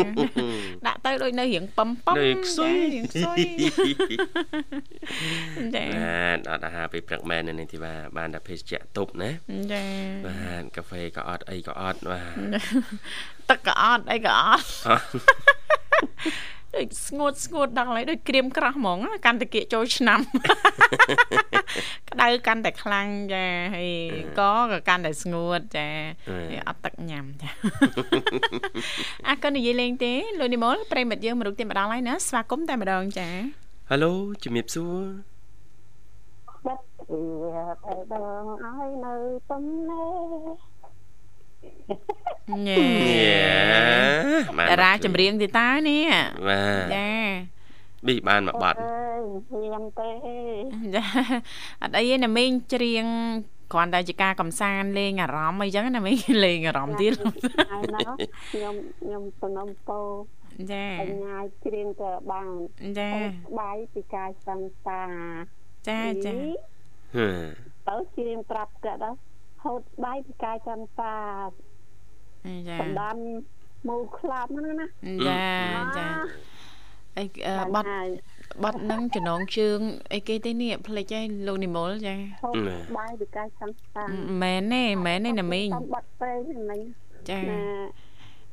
[0.88, 3.38] ដាក់ទៅដូចនៅរៀងប៉ឹមប៉ឹមរៀងខ្សុយរៀងខ្សុយ
[5.76, 9.30] ចាបាទអត់អាហារពេលព្រឹកមែននេះទីបាទបានតែភេសជ្ជៈទប់ណា
[9.74, 9.86] ចា
[10.28, 12.36] បាទកាហ្វេក៏អត់អីក៏អត់បាទ
[13.50, 14.66] ទឹកក៏អត់អីក៏អត់
[16.76, 20.20] ដូចស្ងួតស្ងួតដល់ហើយដូចក្រៀមក្រោះហ្មងកាន់តែគៀកចូលឆ្នាំ
[22.10, 23.44] ក្តៅកាន់តែខ្លាំងចា
[23.76, 23.90] ហើយ
[24.40, 25.88] កក៏កាន់តែស្ងួតចា
[26.68, 27.50] អត់ទឹកញ៉ាំចា
[29.28, 33.28] អើក៏និយាយលេងទេលោកនិមលប្រិមិត្តយើងមរុកទៀតម្ដងហើយណាស្វាគមន៍តែម្ដងចា
[33.90, 34.12] ហៅឡូ
[34.44, 34.98] ជំរាបសួរ
[36.66, 39.16] បាត់វាតែដងឲ្យនៅ
[39.50, 40.06] ទំនេ
[40.70, 40.73] រ
[42.68, 46.04] ញ៉ាតារាចម្រៀងទីតើនេះ
[46.48, 47.10] បាទចា
[48.06, 50.12] ប៊ីបានមួយបាត់ហ៊ានទេ
[50.96, 51.04] ចា
[51.82, 53.06] អត់អីទេណាមីងច្រៀង
[53.74, 60.02] គ្រាន់តែជាការកំសាន្តលេងអារម្មណ៍អីចឹងណាមីងលេងអារម្មណ៍ទៀតខ្ញុំខ្ញុំសំណុំពោ
[60.72, 62.48] ចាបញ្ញាច្រៀងក៏បាន
[63.00, 63.10] ចា
[63.60, 65.12] បាយពីកាយសង្សារ
[65.88, 66.34] ចាចា
[67.88, 69.18] ទៅច្រៀងប្រាប់ក៏ដល់
[69.64, 71.16] ហូតបាយពីកាយចន្ទសា
[72.68, 73.18] ចាបណ្ដាំ
[73.88, 74.88] មូខ្លាប់ហ្នឹងណា
[75.28, 75.42] ចា
[75.98, 76.08] ចា
[77.18, 77.24] អី
[77.76, 77.88] បត់
[78.64, 79.80] បត់នឹងចំណងជើង
[80.14, 82.16] អីគេទេនេះផ្លេចហើយលោកនិមលចា
[82.98, 84.04] បាយពីកាយចន្ទសា
[84.42, 86.82] មែនទេមែនទេណាមីងបត់ពេកហ្នឹង
[87.30, 87.40] ចា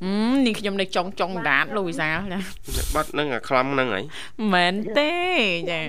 [0.05, 0.13] អឺ
[0.47, 2.39] នេះខ្ញុំនៅចុងចុងដាតលោកវិសាលចា
[2.95, 4.01] បាត់នឹងអាខ្លំហ្នឹងហី
[4.55, 5.13] មែនទេ
[5.71, 5.81] ចា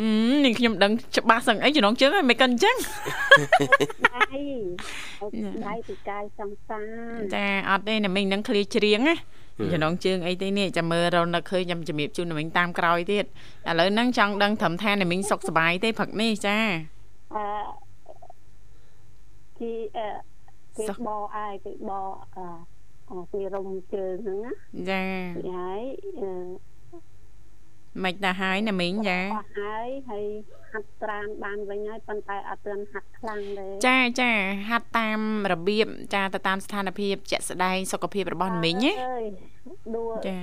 [0.00, 0.08] អឺ
[0.44, 2.76] នេះខ្ញុំដឹងច្បាស់សឹងអីចំណងជើងហីមិនកិនអញ្ចឹង
[4.16, 4.22] ដៃ
[5.66, 6.80] ដៃពីកាយសំសា
[7.34, 9.16] ចាអត់ទេណាមីងនឹងឃ្លាច្រៀងណា
[9.72, 16.56] ចំណងជើងអីទេនេះចាំមើលរនៅឃើញខ្ញុំជំរាបជូនណាមីងតាមក្រោយទៀតឥឡូវហ្នឹងចង់ដឹងត្រឹមថាណាមីងសុខសប្បាយទេព្រឹកនេះចា
[17.34, 17.44] អឺ
[19.58, 20.06] គេអឺ
[20.76, 21.90] គេបអអាយគេប
[22.36, 22.77] អឺ
[23.32, 24.52] ពីរំជើងហ្នឹងណា
[24.90, 25.04] ចា
[25.56, 25.82] ហើយ
[28.04, 29.18] មិនទៅហើយណាមីងចា
[29.60, 30.24] ហើយហើយ
[30.72, 34.32] ហាត់ត្រាំបានវិញហើយប៉ុន្តែអត់ទាន់ហាត់ខ្លាំងទេចាចា
[34.68, 35.20] ហាត់តាម
[35.52, 38.92] របៀបចាទៅតាមស្ថានភាពជាក់ស្ដែងសុខភាពរបស់មីងណា
[39.96, 40.38] ដួលចា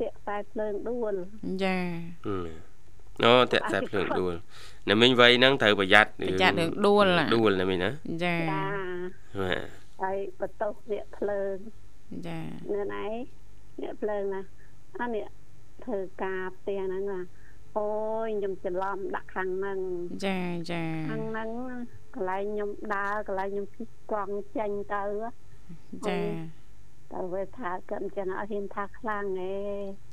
[0.00, 1.14] តាក់ខ្សែភ្លើងដួល
[1.64, 1.76] ចា
[3.24, 4.34] អូតាក់ខ្សែភ្លើងដួល
[4.90, 7.90] ណាមីងវ័យហ្នឹងត្រូវប្រយ័ត្នប្រយ័ត្នរឿងដួលដួលណាមីងណា
[8.24, 9.66] ចាបាទ
[10.02, 11.56] ហើយបន្ទោសវាភ្លើង
[12.28, 12.38] ចា
[12.74, 13.04] នៅណៃ
[13.80, 14.42] អ្នកភ្លើងណា
[15.00, 15.24] អានេះ
[15.84, 17.20] ធ្វើការផ្ទះហ្នឹងណា
[17.76, 17.88] អូ
[18.26, 19.78] យខ្ញុំច្រឡំដាក់ខាងហ្នឹង
[20.26, 20.38] ចា
[20.70, 21.48] ចាខាងហ្នឹង
[22.14, 25.02] កន្លែងខ្ញុំដើរកន្លែងខ្ញុំជិះកង់ចេញទៅ
[26.08, 26.20] ចា
[27.12, 29.54] តែវាថាគាត់អញ្ចឹងអត់ហ៊ានថាខ្លាំងទេ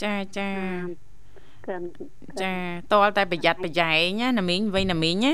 [0.04, 1.11] ចាចាគិន
[2.42, 2.54] ចា
[2.94, 5.34] តលតែប្រយ័ត្នប្រយែងណាណាមីងវ័យណាមីងណា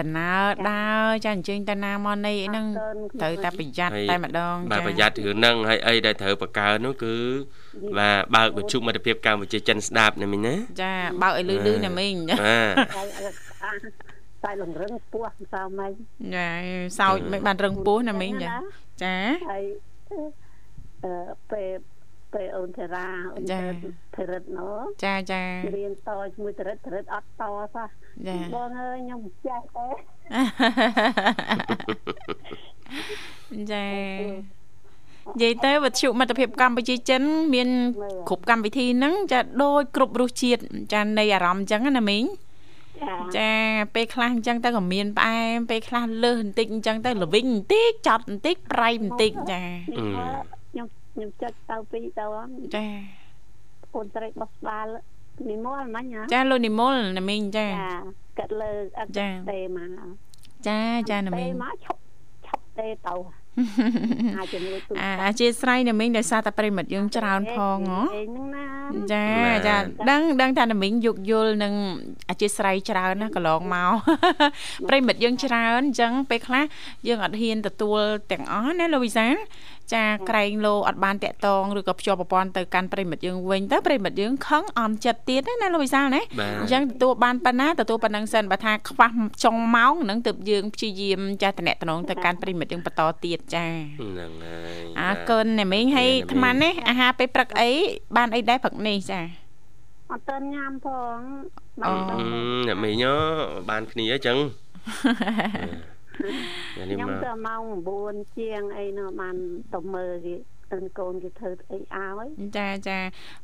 [0.00, 0.30] តំណើ
[0.68, 2.66] ដើរចាអញ្ជើញតាណាមកនេះហ្នឹង
[3.20, 7.14] ត្រូវតែប្រយ័ត្នតែម្ដងចាបាទប្រយ័ត្នរឿងហ្នឹងហើយអីដែលត្រូវបកើនោះគឺ
[7.98, 13.96] បាទបើកវិទ្យុមិត្តភាពកម្ពុជាចិនស្ដាប់ណាមីងណាចាបើកឲ្យលឺលឺណាមីងបាទ
[14.44, 15.90] តែលងរឹងពោះសោមិន
[16.34, 16.48] ចា
[16.98, 18.50] សោចមិនបានរឹងពោះណាមីងចា
[19.02, 19.16] ចា
[19.50, 19.64] ហើយ
[21.04, 21.12] អឺ
[21.50, 21.68] ពេល
[22.36, 23.44] ពេលអូនធារាអូន
[24.16, 24.68] ធរិតណូ
[25.04, 25.42] ចាចា
[25.76, 29.88] រៀនតជាមួយធរិតធរិតអត់តសោះចាបងអើយខ្ញុំចេះទេ
[33.72, 33.86] ចា
[35.34, 37.22] និយាយទៅវិទ្យុមិត្តភាពកម្ពុជាចិន
[37.54, 37.68] មាន
[38.28, 42.24] គ្រប់កម្មវិធីហ្នឹងចាដូចគ្រប់រសជាតិចានៃអារម្មណ៍អញ្ចឹងណាមីង
[43.36, 43.50] ចា
[43.94, 49.62] ពេលខ្លះអញ្ចឹងទៅក៏មានផ្អែមពេលខ្លះលើសបន្តិចអញ្ចឹងទៅល្វីងបន្តិចចត់បន្តិចប្រៃបន្តិចចា
[51.16, 52.26] ខ្ញុំខ្ញុំចុចទៅពីរទៅ
[52.76, 52.86] ចា
[53.94, 54.90] កូនស្រីបោះស្បាល់
[55.50, 57.90] និមលមិញហ៎ចាលោកនិមលណាមីងចាចា
[58.38, 59.88] កាត់លើអត់ចាទេមក
[60.68, 60.78] ចា
[61.10, 62.00] ចាណាមីទេងមកឈប់
[62.46, 63.14] ឈប់ទេទៅ
[64.36, 68.66] អាចជំនួយទូអាអធិស្ឋានណាមីងដោយសារតែប្រិមិត្តយើងច្រើនផងហ៎ឯងហ្នឹងណា
[69.12, 69.76] ចាបាទចា
[70.10, 71.74] ដឹងដឹងថាណាមីងយោគយល់នឹង
[72.30, 73.92] អធិស្ឋានច្រើនណាកន្លងមក
[74.88, 76.64] ប្រិមិត្តយើងច្រើនអញ្ចឹងពេលខ្លះ
[77.08, 78.00] យើងអត់ហ៊ានទទួល
[78.32, 79.34] ទាំងអស់ណាលោកវិសាល
[79.94, 89.12] ចាក្រែងលោអត់បានតាក់តងឬក៏ភ្ជាប់ប្រព័ន្ធទៅកាន់ប្រិមិត្តយើងវិញទៅប្រិមិត្តយើងខឹងអន់ចិត្តទៀតណាលោកវិសាលណាបាទអញ្ចឹងទទួលបានប៉ុណ្ណាទទួលប៉ុណ្ណឹងសិនបើថាខ្វះ
[89.44, 93.66] ចុងម៉ោងហ្នឹងទើបយើងព្យាយាមចាស់តំណតំណងទៅកាន់ប្រិមិត្តយើងបន្តទៀតចា
[94.00, 97.70] ហ្នឹងហើយអរបាទគុណណាមីងហើយណាមីងអាត្មានេះអាហារពេលព្រឹកអី
[98.16, 99.20] បានអីដែរព្រឹកនេះចា
[100.12, 101.18] អត់ទាន់ញ៉ាំផង
[101.84, 102.14] អូបានអឺទៅ
[102.68, 103.14] អ្នកមីងហ៎
[103.70, 107.62] បានគ្នាអញ្ចឹងញ៉ាំនេះ ខ្ញុំមកទៅម៉ោង
[108.00, 109.36] 9ជាងអីនោះបាន
[109.74, 110.34] ទៅមើលគេ
[110.72, 112.98] ទៅកូនគេធ្វើអីឲ្យចាចា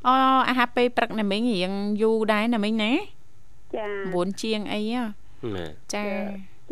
[0.06, 0.12] អូ
[0.48, 2.92] អាហារពេលព្រឹកណាមីងរៀងយូរដែរណាមីងណា
[3.76, 5.02] ចា9ជាងអីហ៎
[5.54, 6.06] បាទចា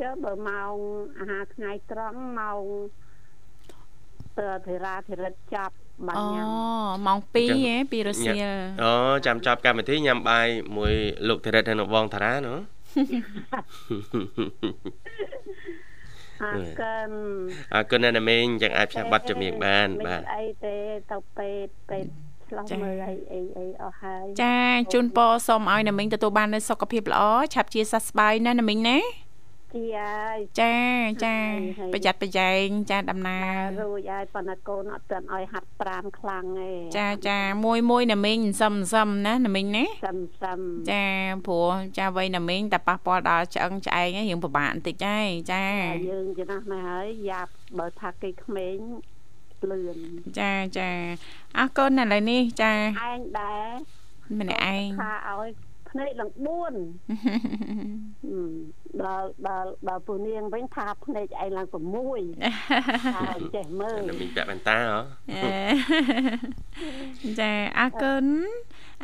[0.01, 0.75] ចុះបើម៉ោង
[1.19, 2.65] អាហារថ្ងៃត្រង់ម៉ោង
[4.39, 5.75] តើធិរាធិរិតចាប់
[6.07, 6.47] បានអូញ៉ាំ
[7.07, 8.51] ម៉ោង2ហ៎ពីរសៀល
[8.85, 8.93] អូ
[9.27, 10.95] ចាំចប់កម្មវិធីញ៉ាំបាយមួយ
[11.29, 12.55] លោកធីរិតហើយនៅបងតារាណូ
[16.45, 17.11] អរគុណ
[17.75, 20.77] អរគុណណាស់ណាមីងចឹងអាចផ្សាយប័ណ្ណចម្រៀងបានបាទអីទេ
[21.11, 22.11] ទៅពេទ្យពេទ្យ
[22.49, 24.59] ឆ្លោះមើលអីអីអីអស់ហើយចា
[24.93, 27.23] ជូនពរសូមឲ្យណាមីងទទួលបាននូវសុខភាពល្អ
[27.55, 28.99] ឆាប់ជាសះស្បើយណាណាមីងណា
[29.75, 30.77] ជាហើយចា
[31.25, 31.37] ចា
[31.79, 41.05] ហើយប្រយ័ត្នប្រយែងចាដំណើររួចហើយប៉ុន្តែកូនអត់ទាន់ឲ្យហាត់ប្រាំខ្លាំងទេចាចាមួយមួយណាមីងសឹមសឹមណាណាមីងណាសឹមសឹមចា
[41.47, 48.79] ព្រោះចាវ័យណាមីងតែប៉ះពាល់ដល់ឆ្អឹងឆ្អែងហ្នឹងរៀងពិបាកបន្តិចហើយចាតែយើងចំណាស់ណាស់ហើយយ៉ាប់បើថាគេក្មេង
[49.71, 49.99] លឿន
[50.39, 50.91] ចាចា
[51.59, 52.77] អរគុណឥឡូវនេះចាឯ
[53.17, 53.69] ងដែរ
[54.39, 56.45] ម្នាក់ឯងថាឲ្យ ភ្នែកឡើង4
[59.03, 61.67] ដល់ដល់ដល់ពូនាងវិញថាភ្នែកឯងឡើង
[62.21, 63.25] 6ថា
[63.55, 64.97] ចេះមើលណាមីងពាក់វ៉ែនតាហ៎
[67.41, 68.25] ចាអរគុណ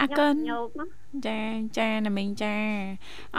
[0.00, 1.40] អរគុណញោកណាចា
[1.78, 2.54] ចាណាមីងចា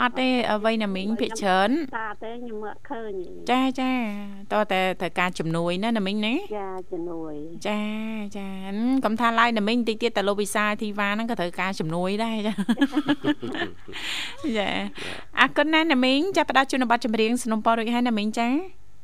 [0.00, 3.12] អត់ទេអ្វីណាមីងភិកច្រើនតាទេខ្ញុំមើលឃើញ
[3.50, 3.92] ចាចា
[4.52, 7.34] តើតែត្រូវការជំនួយណាណាមីងណាចាជំនួយ
[7.68, 7.80] ចា
[8.36, 12.52] ចាហឹមកុំថាឡើយណាមីងតិចទៀតតែលោកវិសាលធីវ៉ាហ្នឹងក៏ត្រូវការជំនួយដែរចា
[14.58, 14.68] ចា
[15.40, 18.48] អរគុណណាស់ណាមីងចាផ្ដល់ជូនប័ណ្ណចម្រៀងสนុំពររួចហើយណាមីងចា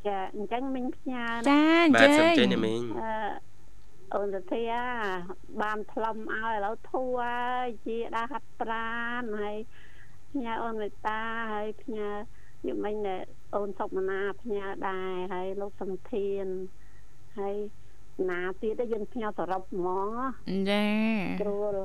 [0.09, 3.54] ចាអញ្ចឹងមិញផ្ញើណាចាអញ្បាទចឹសូមងជើញណាមីងអឺ
[4.15, 4.65] អូនទៅធា
[5.63, 9.57] បានផ្លុំឲ្យឥឡូវធូរហើយជាដើរហាត់ប្រានហើយ
[10.31, 11.21] ផ្ញើអូនមេតា
[11.53, 12.09] ហើយផ្ញើ
[12.61, 13.17] ខ្ញុំមិញណែ
[13.55, 16.47] អូនសុកមណាផ្ញើដែរហើយលោកសំធាន
[17.39, 17.57] ហើយ
[18.31, 20.09] ណាទៀតទៅយើងផ្ញើសរុបហ្មង
[20.71, 20.85] ចា
[21.43, 21.77] គ្រួល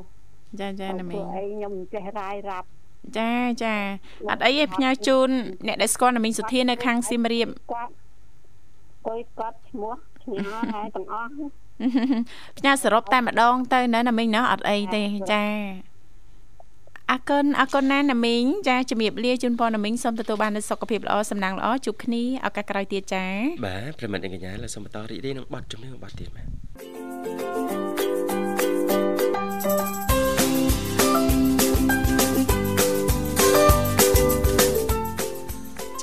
[0.60, 2.68] ចាចាណាមីព្រោះងអីខ្ញុំមិនចេះរាយរាប់
[3.18, 3.32] ចា
[3.64, 3.76] ចា
[4.30, 5.30] អត់អីទេផ្ញើជូន
[5.68, 7.94] អ្នកដែលស្គាល់ណាមីងសុធានៅខាងសៀមរាបគាត់
[9.08, 10.40] គួយគាត់ឈ្មោះឈ្មោះ
[10.74, 11.32] ហើយទាំងអស់
[12.58, 15.44] ផ្ញើសរុបតែម្ដងទៅណាណាមីងណាអត់អីទេចា
[17.12, 23.26] អរគុណអរគុណណាស់ណាមីងចាជំរាបលាជូនពរណាមីងសូមទទួលបាននូវសុខភាពល្អសំណាងល្អជួបគ្នាឱកាសក្រោយទៀតចា
[23.66, 26.44] បាទប្រិមិត្តអ្នកកញ្ញាលើសូមបន្តរីករាយនឹងប័ណ្ណចម្រៀងប័ណ្ណទៀតបា
[27.88, 27.89] ទ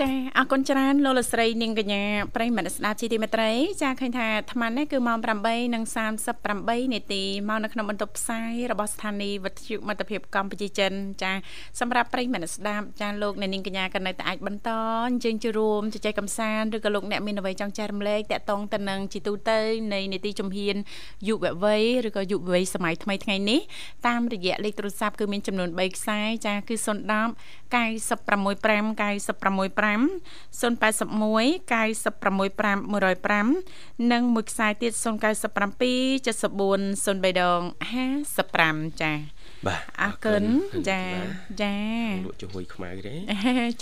[0.00, 2.02] ចាអរគុណច្រើនលោកលកស្រីនាងកញ្ញា
[2.34, 3.50] ប្រិយមិត្តស្ដាប់ជីទីមេត្រី
[3.82, 5.18] ចាឃើញថាអាត្មានេះគឺម៉ោង
[6.06, 11.32] 8:38នាទីមកនៅក្នុងបន្ទប់ផ្សាយរបស់ស្ថានីយ៍វិទ្យុមិត្តភាពកម្ពុជាចិន ចា
[11.80, 14.70] សម្រាប់ប្រិយមិត្តស្ដាប់ចាលោកអ្នកនាងកញ្ញាក៏នៅតែអាចបន្ត
[15.08, 19.58] អញ្ជើញចូលរួមជជែកកម្សាន្តឬក៏លោកអ្នកមានអ្វីចង់ចែករំលែកតាក់ទងទៅនឹងជីទូទៅ
[19.94, 20.76] នៃនីតិជំហាន
[21.28, 23.60] យុវវ័យឬក៏យុវវ័យសម័យថ្មីថ្ងៃនេះ
[24.06, 26.86] តាមរយៈលេខទូរស័ព្ទគឺមានចំនួន3ខ្សែចាគឺ010
[27.74, 35.04] 965 965 081 965 105និងមួយខ្សែទៀត097
[36.26, 37.60] 74 03ដង
[38.30, 39.12] 55ចា
[39.66, 40.44] បាទអរគុណ
[40.90, 41.02] ចា
[41.62, 41.76] ចា
[42.26, 43.14] លក់ជួយខ្មៅទេ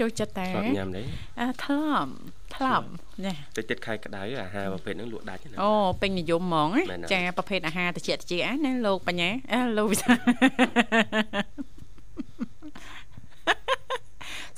[0.01, 1.03] ចូលចិត្តតែធ្លាប់ញ៉ាំទេ
[1.40, 2.11] អើធ្លាប់
[2.55, 2.87] ធ្លាប់
[3.27, 8.33] ចាតិចតិចខែក្តៅអាហារប្រភេទហ្នឹងលក់ដាច់ណាអូពេញនិយមហ្មងមែនហើយចាប្រភេទអាហារតិចតិច
[8.64, 10.12] ណាលោកបញ្ញាអើលោកវិសា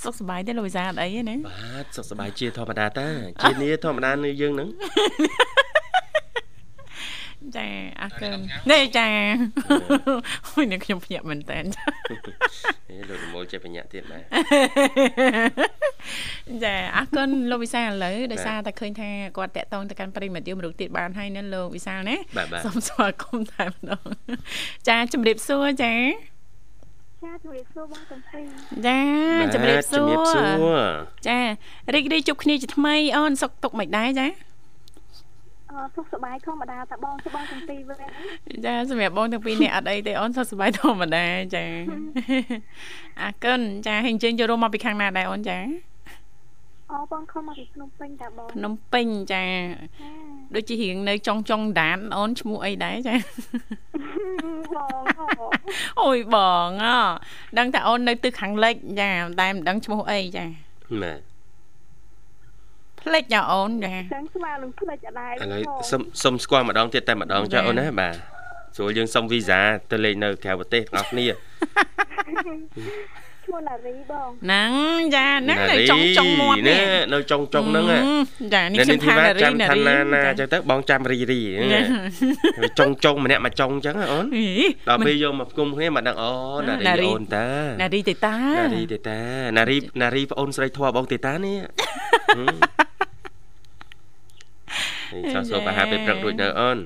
[0.03, 3.09] សុខសប្បាយទេលោកវិសាអត់អីទេណាបាទសុខសប្បាយជាធម្មតាតា
[3.43, 4.69] ជានីធម្មតានៅយើងហ្នឹង
[7.47, 7.67] ចចា
[8.03, 8.39] អរគុណ
[8.71, 9.09] នេះចា
[10.49, 11.59] អូយនេះខ្ញុំភ្ញាក់មែនតើ
[12.89, 14.23] ហេលោកនិមលចេះបញ្ញាទៀតដែរ
[16.65, 24.07] ចាអរគុណលោកវិសាលឥឡូវដោយសារតែឃើញថាគាត់តាក់ទងទៅកាន់ប្រិមត្តយើងមរុកទៀតបានហើយណាលោកវិសាលណាបាទបាទសូមស្វាគមន៍តែម្ដង
[24.89, 25.95] ចាជំរាបសួរចា
[27.27, 28.47] ចាជំរាបសួរបងទាំងពីរ
[28.87, 29.01] ចា
[29.55, 30.83] ជំរាបសួជំរាបសួររ
[31.29, 31.39] ចា
[31.95, 34.27] រីករាយជួបគ្នាជាថ្មីអូនសុខទុក្ខមិនដែរចា
[35.71, 37.99] អឺសុខសប្បាយធម្មតាតាបងសុខបងទាំងពីរវិញ
[38.65, 41.65] ចាសម្រាប់បងទាំងពីរនេះអត់អីទេអូនសុខសប្បាយធម្មតាចា
[43.23, 45.59] អរគុណចាហើយអញ្ជើញចូលរួមមកពីខាងណាដែរអូនចា
[46.93, 49.43] អូបងខំមកពីភ្នំពេញតាបងភ្នំពេញចា
[50.01, 50.09] ចា
[50.55, 54.06] ដូចជារៀងនៅចុងចុងដានអូនឈ្មោះអីដែរចាបង
[56.01, 56.37] អូអូយប
[56.67, 56.89] ងអ
[57.59, 59.11] ដឹងតែអូននៅទិសខាងលិចចា
[59.41, 60.45] តែមិនដឹងឈ្មោះអីចា
[61.03, 61.21] បាទ
[63.03, 68.15] ផ្លេចចាអូនចាចឹងស្មាននឹងផ្លេចអត់ដែរឥឡូវសុំសុំស្គាល់ម្ដងទៀតតែម្ដងចុះអូនណាបាទ
[68.77, 69.61] ស្រួលយើងសុំវីសា
[69.91, 71.27] ទៅលេងនៅក្រៅប្រទេសទាំងអស់គ្នា
[73.47, 74.71] ឈ្មោះណារីបងហ្នឹង
[75.15, 76.83] ចាហ្នឹងនៅណារីចុងចុងមាត់នេះ
[77.13, 77.99] នៅចុងចុងហ្នឹងហ៎
[78.55, 81.41] ចានេះខ្ញុំថាណារីចាំណាឋារីនណាណាអញ្ចឹងទៅបងចាំរីរី
[82.79, 84.49] ចុងចុងម្នាក់មកចុងអញ្ចឹងអូនអី
[84.89, 86.33] ដល់ពេលយកមកផ្គុំគ្នាមកដឹងអូ
[86.69, 87.49] ណារីណារីអូនតា
[87.83, 89.21] ណារីទេតាណារីទេតា
[89.57, 91.59] ណារីណារីប្អូនស្រីធွာបងទេតានេះ
[92.37, 92.57] ហឹម
[95.13, 96.79] នេះចោះសូមអាហារពេលព្រឹករួចនៅអូន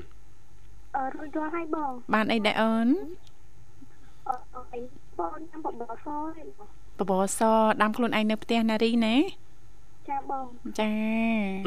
[0.96, 3.29] អឺរួចរាល់ហើយបងបានអីដែរអូនអឺ
[5.20, 7.40] អីបងញ៉ាំបបរសហើយបងបបរស
[7.82, 9.16] ដាំខ្លួនឯងនៅផ្ទះណារីណា
[10.08, 10.46] ចាបង
[10.80, 10.90] ចា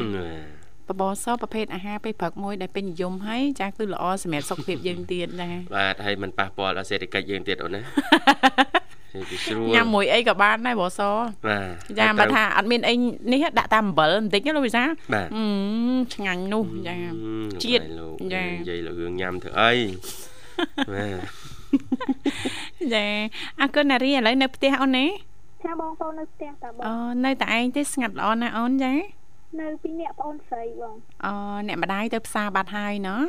[0.00, 11.00] អឺបបរសប្រភេទអាហារពេលព្រឹកមួយដែលពេញនិយមហើយចាគឺល្អសម្រាប់សុខភាពយើងទៀតចាបាទហើយมันប៉ះពាល់ដល់សេដ្ឋកិច្ចយើងទៀតអូនណានេះវាស្រួលញ៉ាំមួយអីក៏បានដែរបបរស
[11.48, 12.94] បាទចាបើថាអត់មានអី
[13.32, 15.44] នេះដាក់តាមអំបិលបន្តិចណាលោកវិសាលបាទអឺ
[16.14, 16.96] ឆ្ងាញ់នោះចា
[17.64, 19.72] ជាតិលោកចានិយាយលើរឿងញ៉ាំធ្វើអី
[20.92, 21.53] បាទ
[22.94, 23.06] ចា
[23.60, 25.06] អរគុណណារីឥឡូវនៅផ្ទះអូនណា
[25.64, 28.92] ចាបងប្អូននៅផ្ទះតាបងអូនៅតែឯងទេស្ងាត់ល្អណាស់អូនចា
[29.60, 31.32] នៅពីរនាក់ប្អូនស្រីបងអូ
[31.66, 33.22] អ្នកម្ដាយទៅផ្សារបាត់ហើយណោះ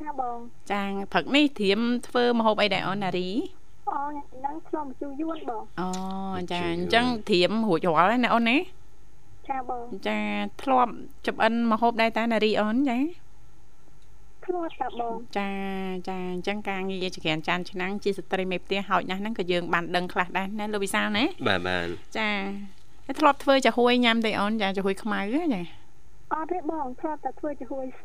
[0.00, 0.36] ចាបង
[0.72, 3.30] ចាព្រឹកនេះត្រៀមធ្វើម្ហូបអីដែរអូនណារី
[3.90, 5.88] អូញ៉ាំហ្នឹងឆ្លងជូរយួនបងអូ
[6.52, 8.56] ចាអញ្ចឹងត្រៀមរួចរាល់ហើយណាអូនណា
[9.48, 10.20] ចាបងចា
[10.62, 10.92] ធ្លាប់
[11.26, 12.98] ចម្អិនម្ហូបដែរតាណារីអូនចា
[14.48, 15.50] ធ្លាប់តាបងចា
[16.08, 21.86] ចាអញ្ចឹងការងារជាក្រានចានឆ្នាំងជាស្ត្រីមេផ្ទះហោចណាស់ហ្នឹងក៏យើងបានដឹងខ្លះដែរណាលោកវិសាលណាបាទបាទ
[22.18, 22.28] ចា
[23.06, 25.62] ហើយធ្លាប់ធ្វើចាហួយញ៉ាំទេអូនចាចាហួយខ្មៅហ៎ចា
[26.34, 28.04] អត់ទេបងធ្លាប់តែធ្វើជាហួយស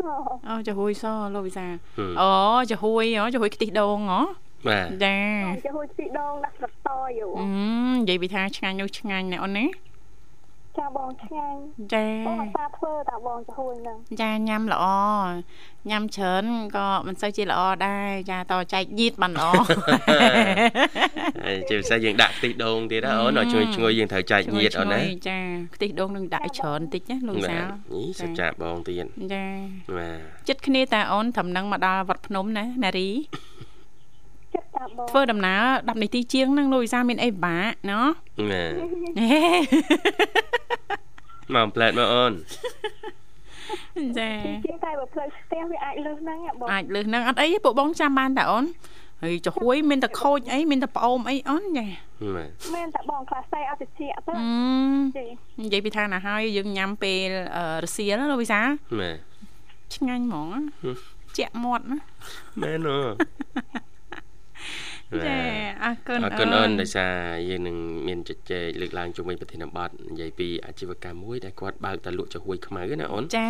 [0.49, 2.31] អូចាហួយសលោកវិសាលហឹមអូ
[2.71, 4.21] ចាហួយអូចាហួយខ្ទិះដូងហ៎
[4.67, 5.17] បាទចា
[5.65, 7.47] ជាហួយស៊ីដងដាក់ស្លឹកតយូអឺ
[7.95, 9.65] និយាយពីថាឆ្ងាញ់នោះឆ្ងាញ់ណាអូនណា
[10.77, 11.59] ចាបងឆ្ងាញ់
[11.93, 14.85] ចាបងអត់តាធ្វើតាបងជាហួយហ្នឹងចាញ៉ាំល្អ
[15.89, 19.49] ញ៉ាំច្រើនក៏មិនសូវជាល្អដែរចាតចែកញៀតបានល្អ
[21.45, 25.39] ហើយជាពិសេសយើងដាក់ខ្ទិះដូងទៀតណាអូនឲ្យជួយឈ្ងុយយើងត្រូវចែកញៀតអូនណាឈ្ងុយចា
[25.75, 29.45] ខ្ទិះដូងនឹងដាក់ឲ្យច្រើនបន្តិចណាលោកវិសាលនេះសច្ចាបងទៀតចា
[29.97, 33.52] បាទចិត្តគ្នាតាអូនត្រឹមនឹងមកដល់វត្តភ្នំណាណារីចិត្តតាបង
[35.09, 38.07] ធ្វើដំណើរ10នាទីជាងហ្នឹងលោកវិសាលមានអីពិបាកណោះ
[38.49, 38.73] បាទ
[39.31, 39.43] ហេ
[41.55, 42.33] មកផ្លែតមកអូន
[44.19, 44.31] ចា
[44.65, 48.65] ជាងតែបើផ្លូវស្ទះវាអាចលើសហ្នឹងហ៎បងអាចលើសហ្នឹងអត់អីទេពួកបងចាំបានតាអូន
[49.23, 51.87] ហើយចុហួយមានតែខូចអីមានតែផ្អូមអីអូនចា
[52.35, 55.25] បាទមែនតាបងខ្លះស្អីអត់តិចទៅអឺទេ
[55.61, 58.67] និយាយពីថាណាហើយយើងញ៉ាំពេលអឺរសៀលណាលោកវិសាល
[58.99, 59.17] បាទ
[59.95, 60.97] ឆ្ងាញ់ហ្មងណាហឹម
[61.37, 61.97] ជាក់មាត់ណា
[62.61, 62.97] មែនអូ
[65.27, 65.37] ចា
[65.83, 67.13] អរគុណអរគុណអូនដោយសារ
[67.49, 73.39] យើងនឹងមានជជែកលើកឡើងជុំវិញប្រធានបទនិយាយពីអាជីវកម្មមួយដែលគាត់បើកតែលក់ចាហួយខ្មៅណាអូនច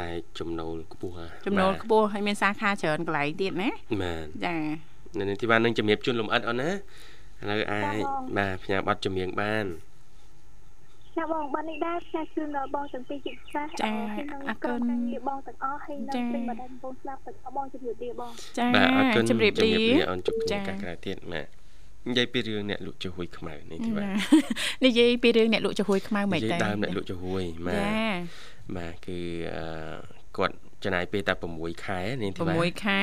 [0.00, 3.70] តែចំណូលខ្ពស់ហ่าចំណូលខ្ពស់ហើយមានសាខាច្រើនកន្លែងទៀតណា
[4.02, 4.56] បាទចា
[5.18, 6.74] នៅនេះទីបាននឹងជំរាបជូនលំអិតអូនណាឥ
[7.50, 8.02] ឡូវអាច
[8.36, 9.64] បាទផ្ញើប័ណ្ណចម្រៀងបាន
[11.16, 19.70] ចាបងបាននេះដែរផ្សាយជូនដល់បងទាំងពីរជាពិសេសហើយនឹងក្រុមការងារបងទាំងអស់ហើយនឹងព្រមបណ្ដាញបងស្ដាប់ទាំងអស់បងជំរាបលាបងចាបាទអរគុណជម្រាបលា
[20.10, 21.46] អូនជប់គ្នាចាកាក្រៅទៀតបាទ
[22.08, 24.06] និយាយពីរឿងអ្នកលក់ចាហួយខ្មៅនេះទីបាទ
[24.86, 27.90] និយាយពីរឿងអ្នកលក់ចាហួយខ្មៅមិននិយាយទេដើមអ្នកលក់ចាហួយបាទចា
[28.76, 29.18] បាទគឺ
[29.56, 29.64] អឺ
[30.36, 33.00] គាត់ ចំណាយពេលតែ6ខែនេះទីបាទ6ខែ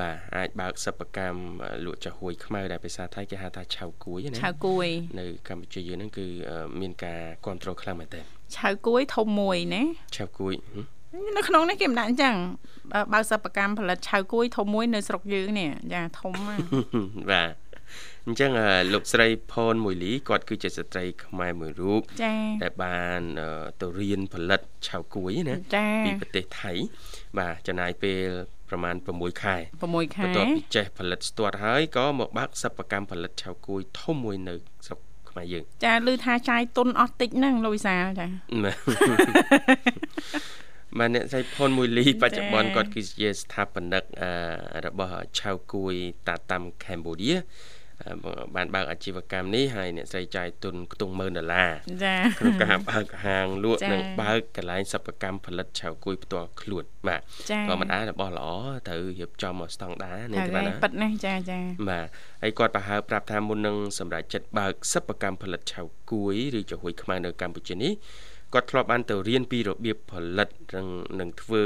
[0.00, 1.40] បាទអាចបើកសិប្បកម្ម
[1.84, 4.88] លក់ចាហួយខ្មៅដែលភាសាថៃគេហៅថាឆៅគួយណាឆៅគួយ
[5.20, 8.24] នៅកម្ពុជាយើងហ្នឹងគឺអឺមានការគ្រប់គ្រងខ្លាំងមែនទែន
[8.58, 9.82] ឆៅគួយធំមួយណា
[10.16, 12.34] ឆៅគួយហឹមនៅក្នុងនេះគេមិនដាក់អញ្ចឹង
[12.92, 16.60] បើបើកសិប្បកម្មផលិតឆៅគួយធំមួយនៅស្រុកយើងនេះចាធំណាស់
[17.30, 17.52] បាទ
[18.26, 26.72] អញ្ចឹងអឺលោកស្រីផនមួយលីគាត់គឺជាស្ត្រីខ្មែរមួយរូបចាដែលបានអឺទៅរៀនផលិតឆៅគួយណាចាពីប្រទេសថៃ
[27.38, 28.28] បាទចំណាយពេល
[28.68, 34.54] ប្រមាណ6ខែ6ខែបន្ទាប់ពីចេះផលិតស្ទាត់ហើយក៏មកបើកសិប្បកម្មផលិតឆៅគួយធំមួយនៅ
[34.86, 38.26] ស្រុកខ្មែរយើងចាឮថាចាយទុនអស់តិចហ្នឹងលោកវិសាលចា
[40.98, 45.94] បាទអ្នកស្រីផុនមួយលីបច្ចុប្បន្នចា៎គាត់គឺជាស្ថាបនិកអឺរបស់ឆៅគួយ
[46.28, 47.42] តាតាំកម្ពុជាអឺ
[48.56, 51.70] បានបើកអាជីវកម្មនេះហើយអ្នកស្រីចាយទុនខ្ទង់10000ដុល្លារ
[52.04, 58.48] ចាក្នុងការបើកហាងលក់ចា៎និងបើកកន្លែងសិប្បកម្មផលិតឆៅគួយផ្ទាល់ខ្លួនបាទចាក៏មិនដែររបស់ល្អ
[58.88, 61.58] ត្រូវរៀបចំមកស្តង់ដារនេះហើយទេបាទណាប៉ិតណាស់ចាចា
[61.90, 62.06] បាទ
[62.42, 65.80] ហើយគាត់ប្រហែលប្រាប់ថាមុននឹងសម្រាប់ចិត្តបើកសិប្បកម្មផលិតឆៅ
[66.12, 67.92] គួយឬចំហួយខ្មែរនៅកម្ពុជានេះ
[68.54, 70.86] គាត់ធ្លាប់បានទៅរៀនពីរបៀបផលិតនិង
[71.20, 71.64] នឹងធ្វើ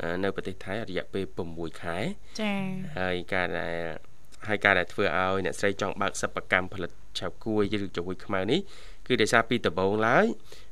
[0.00, 1.98] អឺនៅប្រទេសថៃរយៈពេល6ខែ
[2.40, 2.54] ចា
[2.98, 4.09] ហើយការដែល
[4.48, 8.60] ហើយការដែលធ្វើឲ្យអ្នកស្រីចង់បើកសិប្បកម្មផលិតឆៅគួយឬចំហួយខ្មែរនេះ
[9.06, 10.26] គឺដោយសារពីដំបូងឡើយ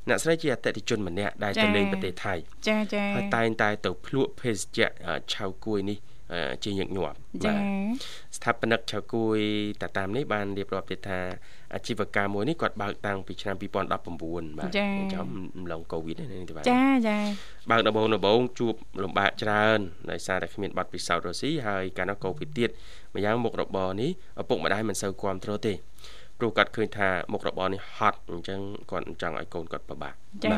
[0.09, 2.33] អ្នកស្រីជាអតិថិជនម្នាក់ដែលទៅលេងប្រទេសថៃ
[2.67, 6.08] ចាចាហើយតែងតែទៅភ្លក់ភេសជ្ជៈអឺឆៅគួយនេះអឺ
[6.63, 7.53] ជាញឹកញាប់ចា
[8.37, 9.37] ស្ថាបនិកឆៅគួយ
[9.81, 11.19] តាតាមនេះបានរៀបរាប់ទៀតថា
[11.73, 15.25] អាជីវកម្មមួយនេះគាត់បើកតាំងពីឆ្នាំ2019បាទចាំ
[15.57, 17.17] អំឡុងកូវីដនេះទេបាទចាចា
[17.69, 18.73] បើកដំបូងដំបូងជួប
[19.03, 19.79] លំបាកច្រើន
[20.11, 22.69] ដោយសារតែគ្មានប័ណ្ណពិសោធន៍រុស្ស៊ីហើយកាលនោះកូវីដទៀត
[23.15, 24.11] ម្យ៉ាងមុខរបរនេះ
[24.41, 25.73] ឪពុកម្ដាយមិនសូវគ្រប់គ្រងទេ
[26.39, 28.59] ព្រោះគាត់ឃើញថាមុខរបរនេះហត់អញ្ចឹង
[28.91, 30.13] គាត់មិនចង់ឲ្យកូនគាត់ពិបាក
[30.43, 30.49] ចា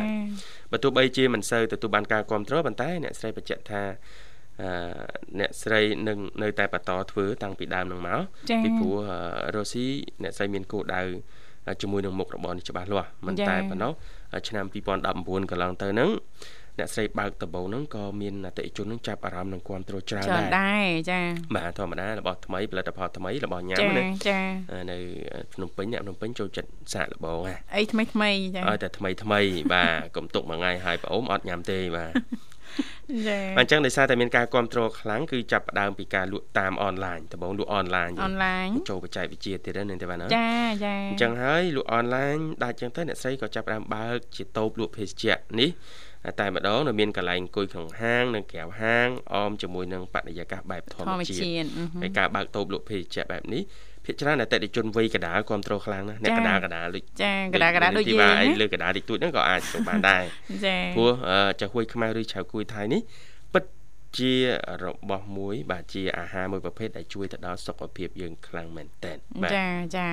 [0.71, 3.81] បើទោះបីជាមិនសូវទទួលបានការគ្រប់គ្រងប៉ុន្តែអ្នកស្រីបញ្ជាក់ថា
[4.61, 4.71] អឺ
[5.39, 8.95] អ្នកស្រីនឹងនៅតែបន្តធ្វើតាំងពីដើមនឹងមកចាពីព្រោះ
[9.45, 9.85] អឺរ៉ូស៊ី
[10.23, 11.01] អ្នកស្រីមានគោលដៅ
[11.81, 13.91] ជាមួយនឹងមុខរបរនេះច្បាស់លាស់មិនចា៎តែប៉ុណ្ណោះ
[14.47, 16.11] ឆ្នាំ2019កន្លងទៅហ្នឹង
[16.79, 21.19] អ្នកស្រីបើកដំបូងហ្នឹងក៏មានអតិថិជនហ្នឹងចាប់អារម្មណ៍នឹងគ្រប់គ្រងច្រើនច្រើនដែរដែរចា
[21.55, 24.39] បាទធម្មតារបស់ថ្មីផលិតផលថ្មីរបស់ញ៉ាំចាណាចា
[24.71, 24.97] អឺនៅ
[25.53, 29.39] ភ្នំពេញអ្នកភ្នំពេញចូលចិត្តសាកល្បងណាអីថ្មីថ្មីចាឲ្យតែថ្មីថ្មី
[29.73, 32.11] បាទកុំទុកមួយថ្ងៃហើយប្អូនអត់ញ៉ាំទេបាទ
[33.27, 40.51] ចាអញ្ចឹងដោយសារតែមានការគ្រប់គ្រងខ្លាំងគឺចាប់ផ្ដើមពីការលក់តាមអនឡាញដំបូងលក់អនឡាញអនឡាញចូលបច្ចេកវិទ្យាទៀតហ្នឹងទេបាទណាចា
[40.85, 45.69] ចាអញ្ចឹងហើយលក់អនឡាញដាច់អញ្ចឹងទៅអ្នកស្រីក៏ចាប់ផ្ដើមបើកជាតូបលក់ភេសជ្ជៈនេះ
[46.39, 53.63] តែម្ដងនៅមានកន្លែងអង្គុយក្នុងហាងនិងក្រៅហាងអមជាមួយនឹងបរិយាកាសបែបធធម្មម្មជាតិជាតិអឺហឹមហើយការបើកតូបលក់ភេសជ្ជៈបែបនេះ
[54.04, 60.24] ភាគច្រើនអតិថិជនវ័យកណ្ដាលគ្រប់គ្រងខ្លាំងណាស់អ្នកកណ្ដាលកណ្ដាលដូច ចាកដាកដាដូច ទី យើ បាទ ង ឯង ណា លើកណ្ដាលតិចតួចហ្នឹងក៏អាចចូលបានដែរ
[60.66, 63.00] ចា ព្រោះអឺចាហួយខ្មែរឬឆៅគួយថៃនេះ
[63.54, 63.64] ពិត
[64.18, 64.32] ជា
[64.84, 69.66] របស់មួយ បាទជាអាហារមួយប្រភេទដែលជួយទៅដល់សុខភាពយើងខ្លាំងមែនតើបាទ ចា
[69.96, 70.08] ចា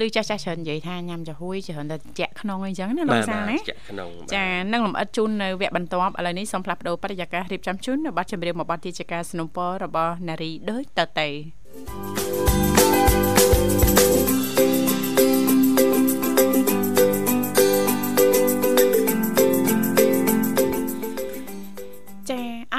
[0.00, 12.67] ឮចាស់ចាស់ច្រើននិយាយថាញ៉ាំចាហួយច្រើនតែជាក់ក្នុងអីចឹងណាលោក បាទ សា បាទ ណា ជាក់ក្នុងបាទ ចានឹងលំអិតជូននៅវគ្គបន្ទាប់ឥឡូវនេះសូមផ្លាស់ប្ដូរបរិយាកាសរៀបចំជូននៅប័ណ្ណចម្រៀងមួយប័ណ្ណទីជាការสนับสนุนរបស់នារីដូចតទៅចា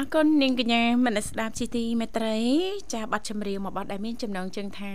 [0.04, 2.38] រគុណនាងកញ្ញាមនស្សស្ដាប់ជីទីមេត្រី
[2.94, 4.92] ចាប័ណ្ណចម្រៀងមួយប័ណ្ណដែលមានចំណងជើងថា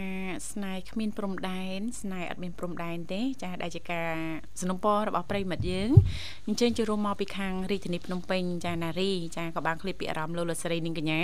[0.51, 4.13] ស្នេហ៍គ្មានព្រំដែនស្នេហ៍អត់មានព្រំដែនទេ ចាដែលជាការ
[4.61, 5.89] สนับสนุนរបស់ប្រិមិត្តយើង
[6.47, 11.21] អញ្ជើញចូលរួមមកពីខាងរាជធានីភ្នំពេញចាណារីចាក៏បានឃ្លីបពីអារម្មណ៍លោកលកស្រីនាងកញ្ញា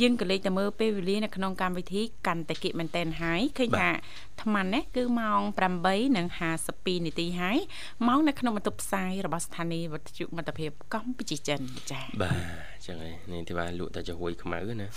[0.00, 3.90] យើងក៏លេចទៅមើលពេលវេលានៅក្នុងកម្មវិធីកាន់តែគិតមែនតែនហើយឃើញថា
[4.39, 5.41] អាត្មានេះគឺម៉ោង
[6.19, 7.57] 8:52នាទីហើយ
[8.07, 11.59] ម៉ោងនៅក្នុងបន្ទប់ផ្សាយរបស់ស្ថានីយ៍វិទ្យុមិត្តភាពកម្ពុជាចិន
[11.91, 12.33] ចាបាទ
[12.75, 14.87] អញ្ចឹងហើយនេះទីបាទលក់តែចាហួយខ្មៅណា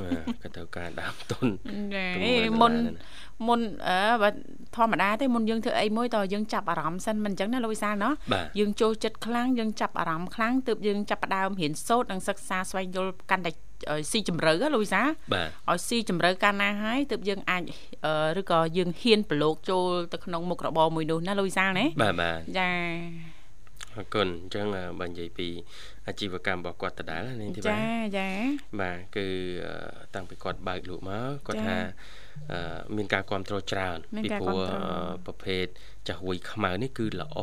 [0.00, 1.46] បាទក៏ទៅការដើមទុន
[1.94, 4.28] ចាទៅអេមើលមុនទៅណាមុនអឺបើ
[4.76, 13.56] ធម្មតាទេមុនយើងធ្វើអីមួយតើយើងចាប់អារម្មណ៍សិនមិនអញ្ចឹងណាលោកវិសាលណោះបាទយើងចូលចិត្តខ្លាំងយើងចាប់អារម្មណ៍ខ្លាំងទើបយើងចាប់ផ្ដើមរៀនសូត្រនិងសិក្សាស្វែងយល់កាន់តែឲ្យ
[14.10, 17.62] ស៊ីជម្រៅហ៎លោកវិសាលបាទឲ្យស៊ីជម្រៅកាន់ណាហើយទើបយើងអាច
[18.06, 22.70] អឺឬក៏យើងហ៊ានប្រឡូកចូលទៅក្នុងមុខរបរមួយនោះណាលោកវិសាលណាបាទបាទចា
[23.96, 24.66] អរគុណអញ្ចឹង
[25.00, 25.48] បើនិយាយពី
[26.08, 27.80] អាជីវកម្មរបស់គាត់ដដែលនេះទីបាទចា
[28.18, 28.28] ចា
[28.80, 29.26] បាទគឺ
[29.66, 29.74] អឺ
[30.14, 31.78] តាំងពីគាត់បើកលក់មកគាត់ចា៎ថា
[32.52, 35.66] អឺមានការគ្រប់គ្រងច្រើនមានពីការព្រោះគាំទ្រអឺប្រភេទ
[36.08, 37.38] ចាស់ហួយខ្មៅនេះគឺល្អ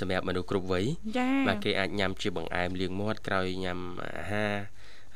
[0.00, 0.86] សម្រាប់មនុស្សគ្រប់វ័យ
[1.18, 4.54] ចាបាទគេអាចញ៉ាំជាបង្អែមលាងមាត់ក្រោយញ៉ាំអាហារ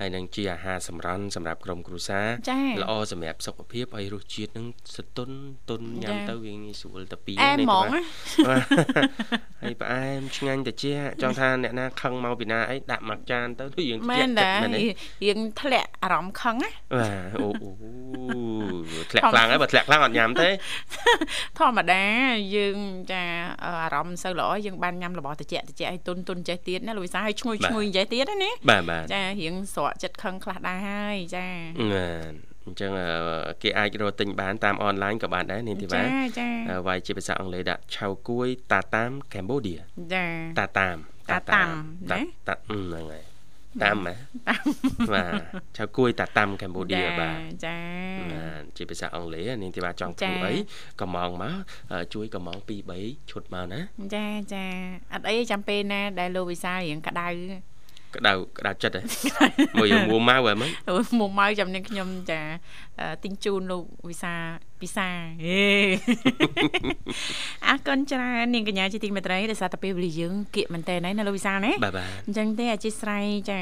[0.01, 4.67] ហើយនឹងជាអាហារសម្រន់សម្រាប់ក្រុមគ្រួសារចាល្អសម្រាប់សុខភាពហើយរសជាតិនឹង
[4.97, 5.31] សតុន
[5.69, 8.01] ទុនញ៉ាំចា៎ទៅវាងាយស្រួលទៅពីអែមហ្មងណា
[8.47, 8.63] បាទ
[9.63, 14.85] ហើយផ្អែមឆ្ងាញ់ត្រជាក់ចង់ថាអ្នកណាខឹងមកពីណាអីដាក់មកចានទៅទៅយើងមែជានក់តាចិត្តមែនទេ
[15.25, 20.49] រៀងធ្លាក់អារម្មណ៍ខឹងណាបាទអូអូធ្លាក់ខ្លាំងហើយបើធ្លាក់ខ្លាំងអត់ញ៉ាំទេ
[21.59, 22.03] ធម្មតា
[22.57, 22.79] យើង
[23.13, 23.23] ចា
[23.65, 31.47] អារម្មណ៍មិនសូវល្អយើងបានញ៉ាំរបស់តិចតិចឲ្យទុនទុនចេះទៀតណាលោកវិសាហើយឈ្ងុយឈ្ងុយចេះទៀតណាបាទបាទចារៀងស្រក់ចិត្តខឹងខ្លះដែរហើយចា
[31.93, 32.35] បាទ
[32.67, 33.09] អញ្ចឹងអឺ
[33.63, 36.09] គេអាចរកទិញបានតាមអនឡាញក៏បានដែរនេះទីបាចា
[36.39, 39.75] ចាអឺវាយជាភាសាអង់គ្លេសដាក់ឆៅគួយតាតាមកម្ពុជា
[40.15, 40.25] ចា
[40.59, 40.97] តាតាម
[41.31, 41.69] តាតាម
[42.13, 43.25] ណាតាតាអឺហ្នឹងហើយ
[43.83, 44.15] តាមហ៎
[45.13, 47.79] បាទឆៅគួយតាតាមកម្ពុជាបាទចា
[48.33, 50.55] បាទជាភាសាអង់គ្លេសនាងធីវ៉ាចង់ធ្វើអី
[51.01, 51.55] កំងមក
[52.15, 53.81] ជួយកំង2 3ឈុតមកណា
[54.15, 54.65] ចាចា
[55.13, 57.29] អត់អីចាំពេលណាដែលលោកវិសាលរៀងក្តៅ
[58.17, 59.03] ក្តៅក្តៅចិត្តហ៎
[59.81, 60.71] មួយមួម៉ៅហ៎មិន
[61.19, 62.41] មុំមកចាំនាងខ្ញុំចា
[63.25, 64.35] ទិញជូនលោកវិសា
[64.83, 65.09] ពិសា
[65.45, 65.65] ហេ
[67.69, 73.59] អរគុណច្រើននាងកញ្ញាជាទីមេត្រីដោយសារតែពេលវេលាយើងគៀកមែនតើណាលោកវិសាណាបាទបាទអញ្ចឹងទេអធិស្ឋានចា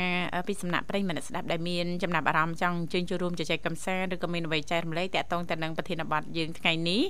[0.49, 7.03] ពីសំណាក់ប្រិយមិត្តស្ដាប់ដែលមានចំណាប់អារម្មណ៍ចង់ជើញចូលរួមជជែកកំសាន្តឬក៏មានអ្វីចែករំលែកតាក់ទងទៅនឹងប្រធានបទយើងថ្ងៃនេះ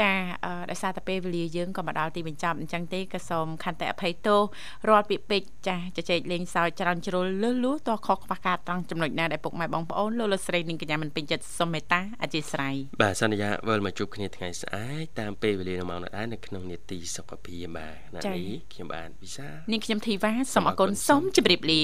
[0.00, 0.10] ចា
[0.70, 4.40] ដោយសារតែពេលវេលាយើងក៏មកដល់ទីបញ្ចប់អញ្ចឹងទេក៏សូមខន្តិអភ័យទោស
[4.88, 21.82] រាល់ពាក្យពេចន៍ចាជជែកលេងសើចច្រើនជ្រុលលឺលួតោះខុសខ្វះការត្រង់ចំណុចណាដែលពុកម៉ែបងប្អូនលោកលោកស្រីនិងកញ្ញាមិនពេញចិត្តសូមមេត្តាអធិស្ឋានបាទសន្យាវិលមកជួបគ្នាថ្ងៃស្អែកតាមពេលវេលានៅម៉ោងដដែលនៅក្នុងនេតិសុខភាពបាទណានេះខ្ញុំបានវិសានាងខ្ញុំធីវ៉ាសូមអរគុណសូមជម្រាបលា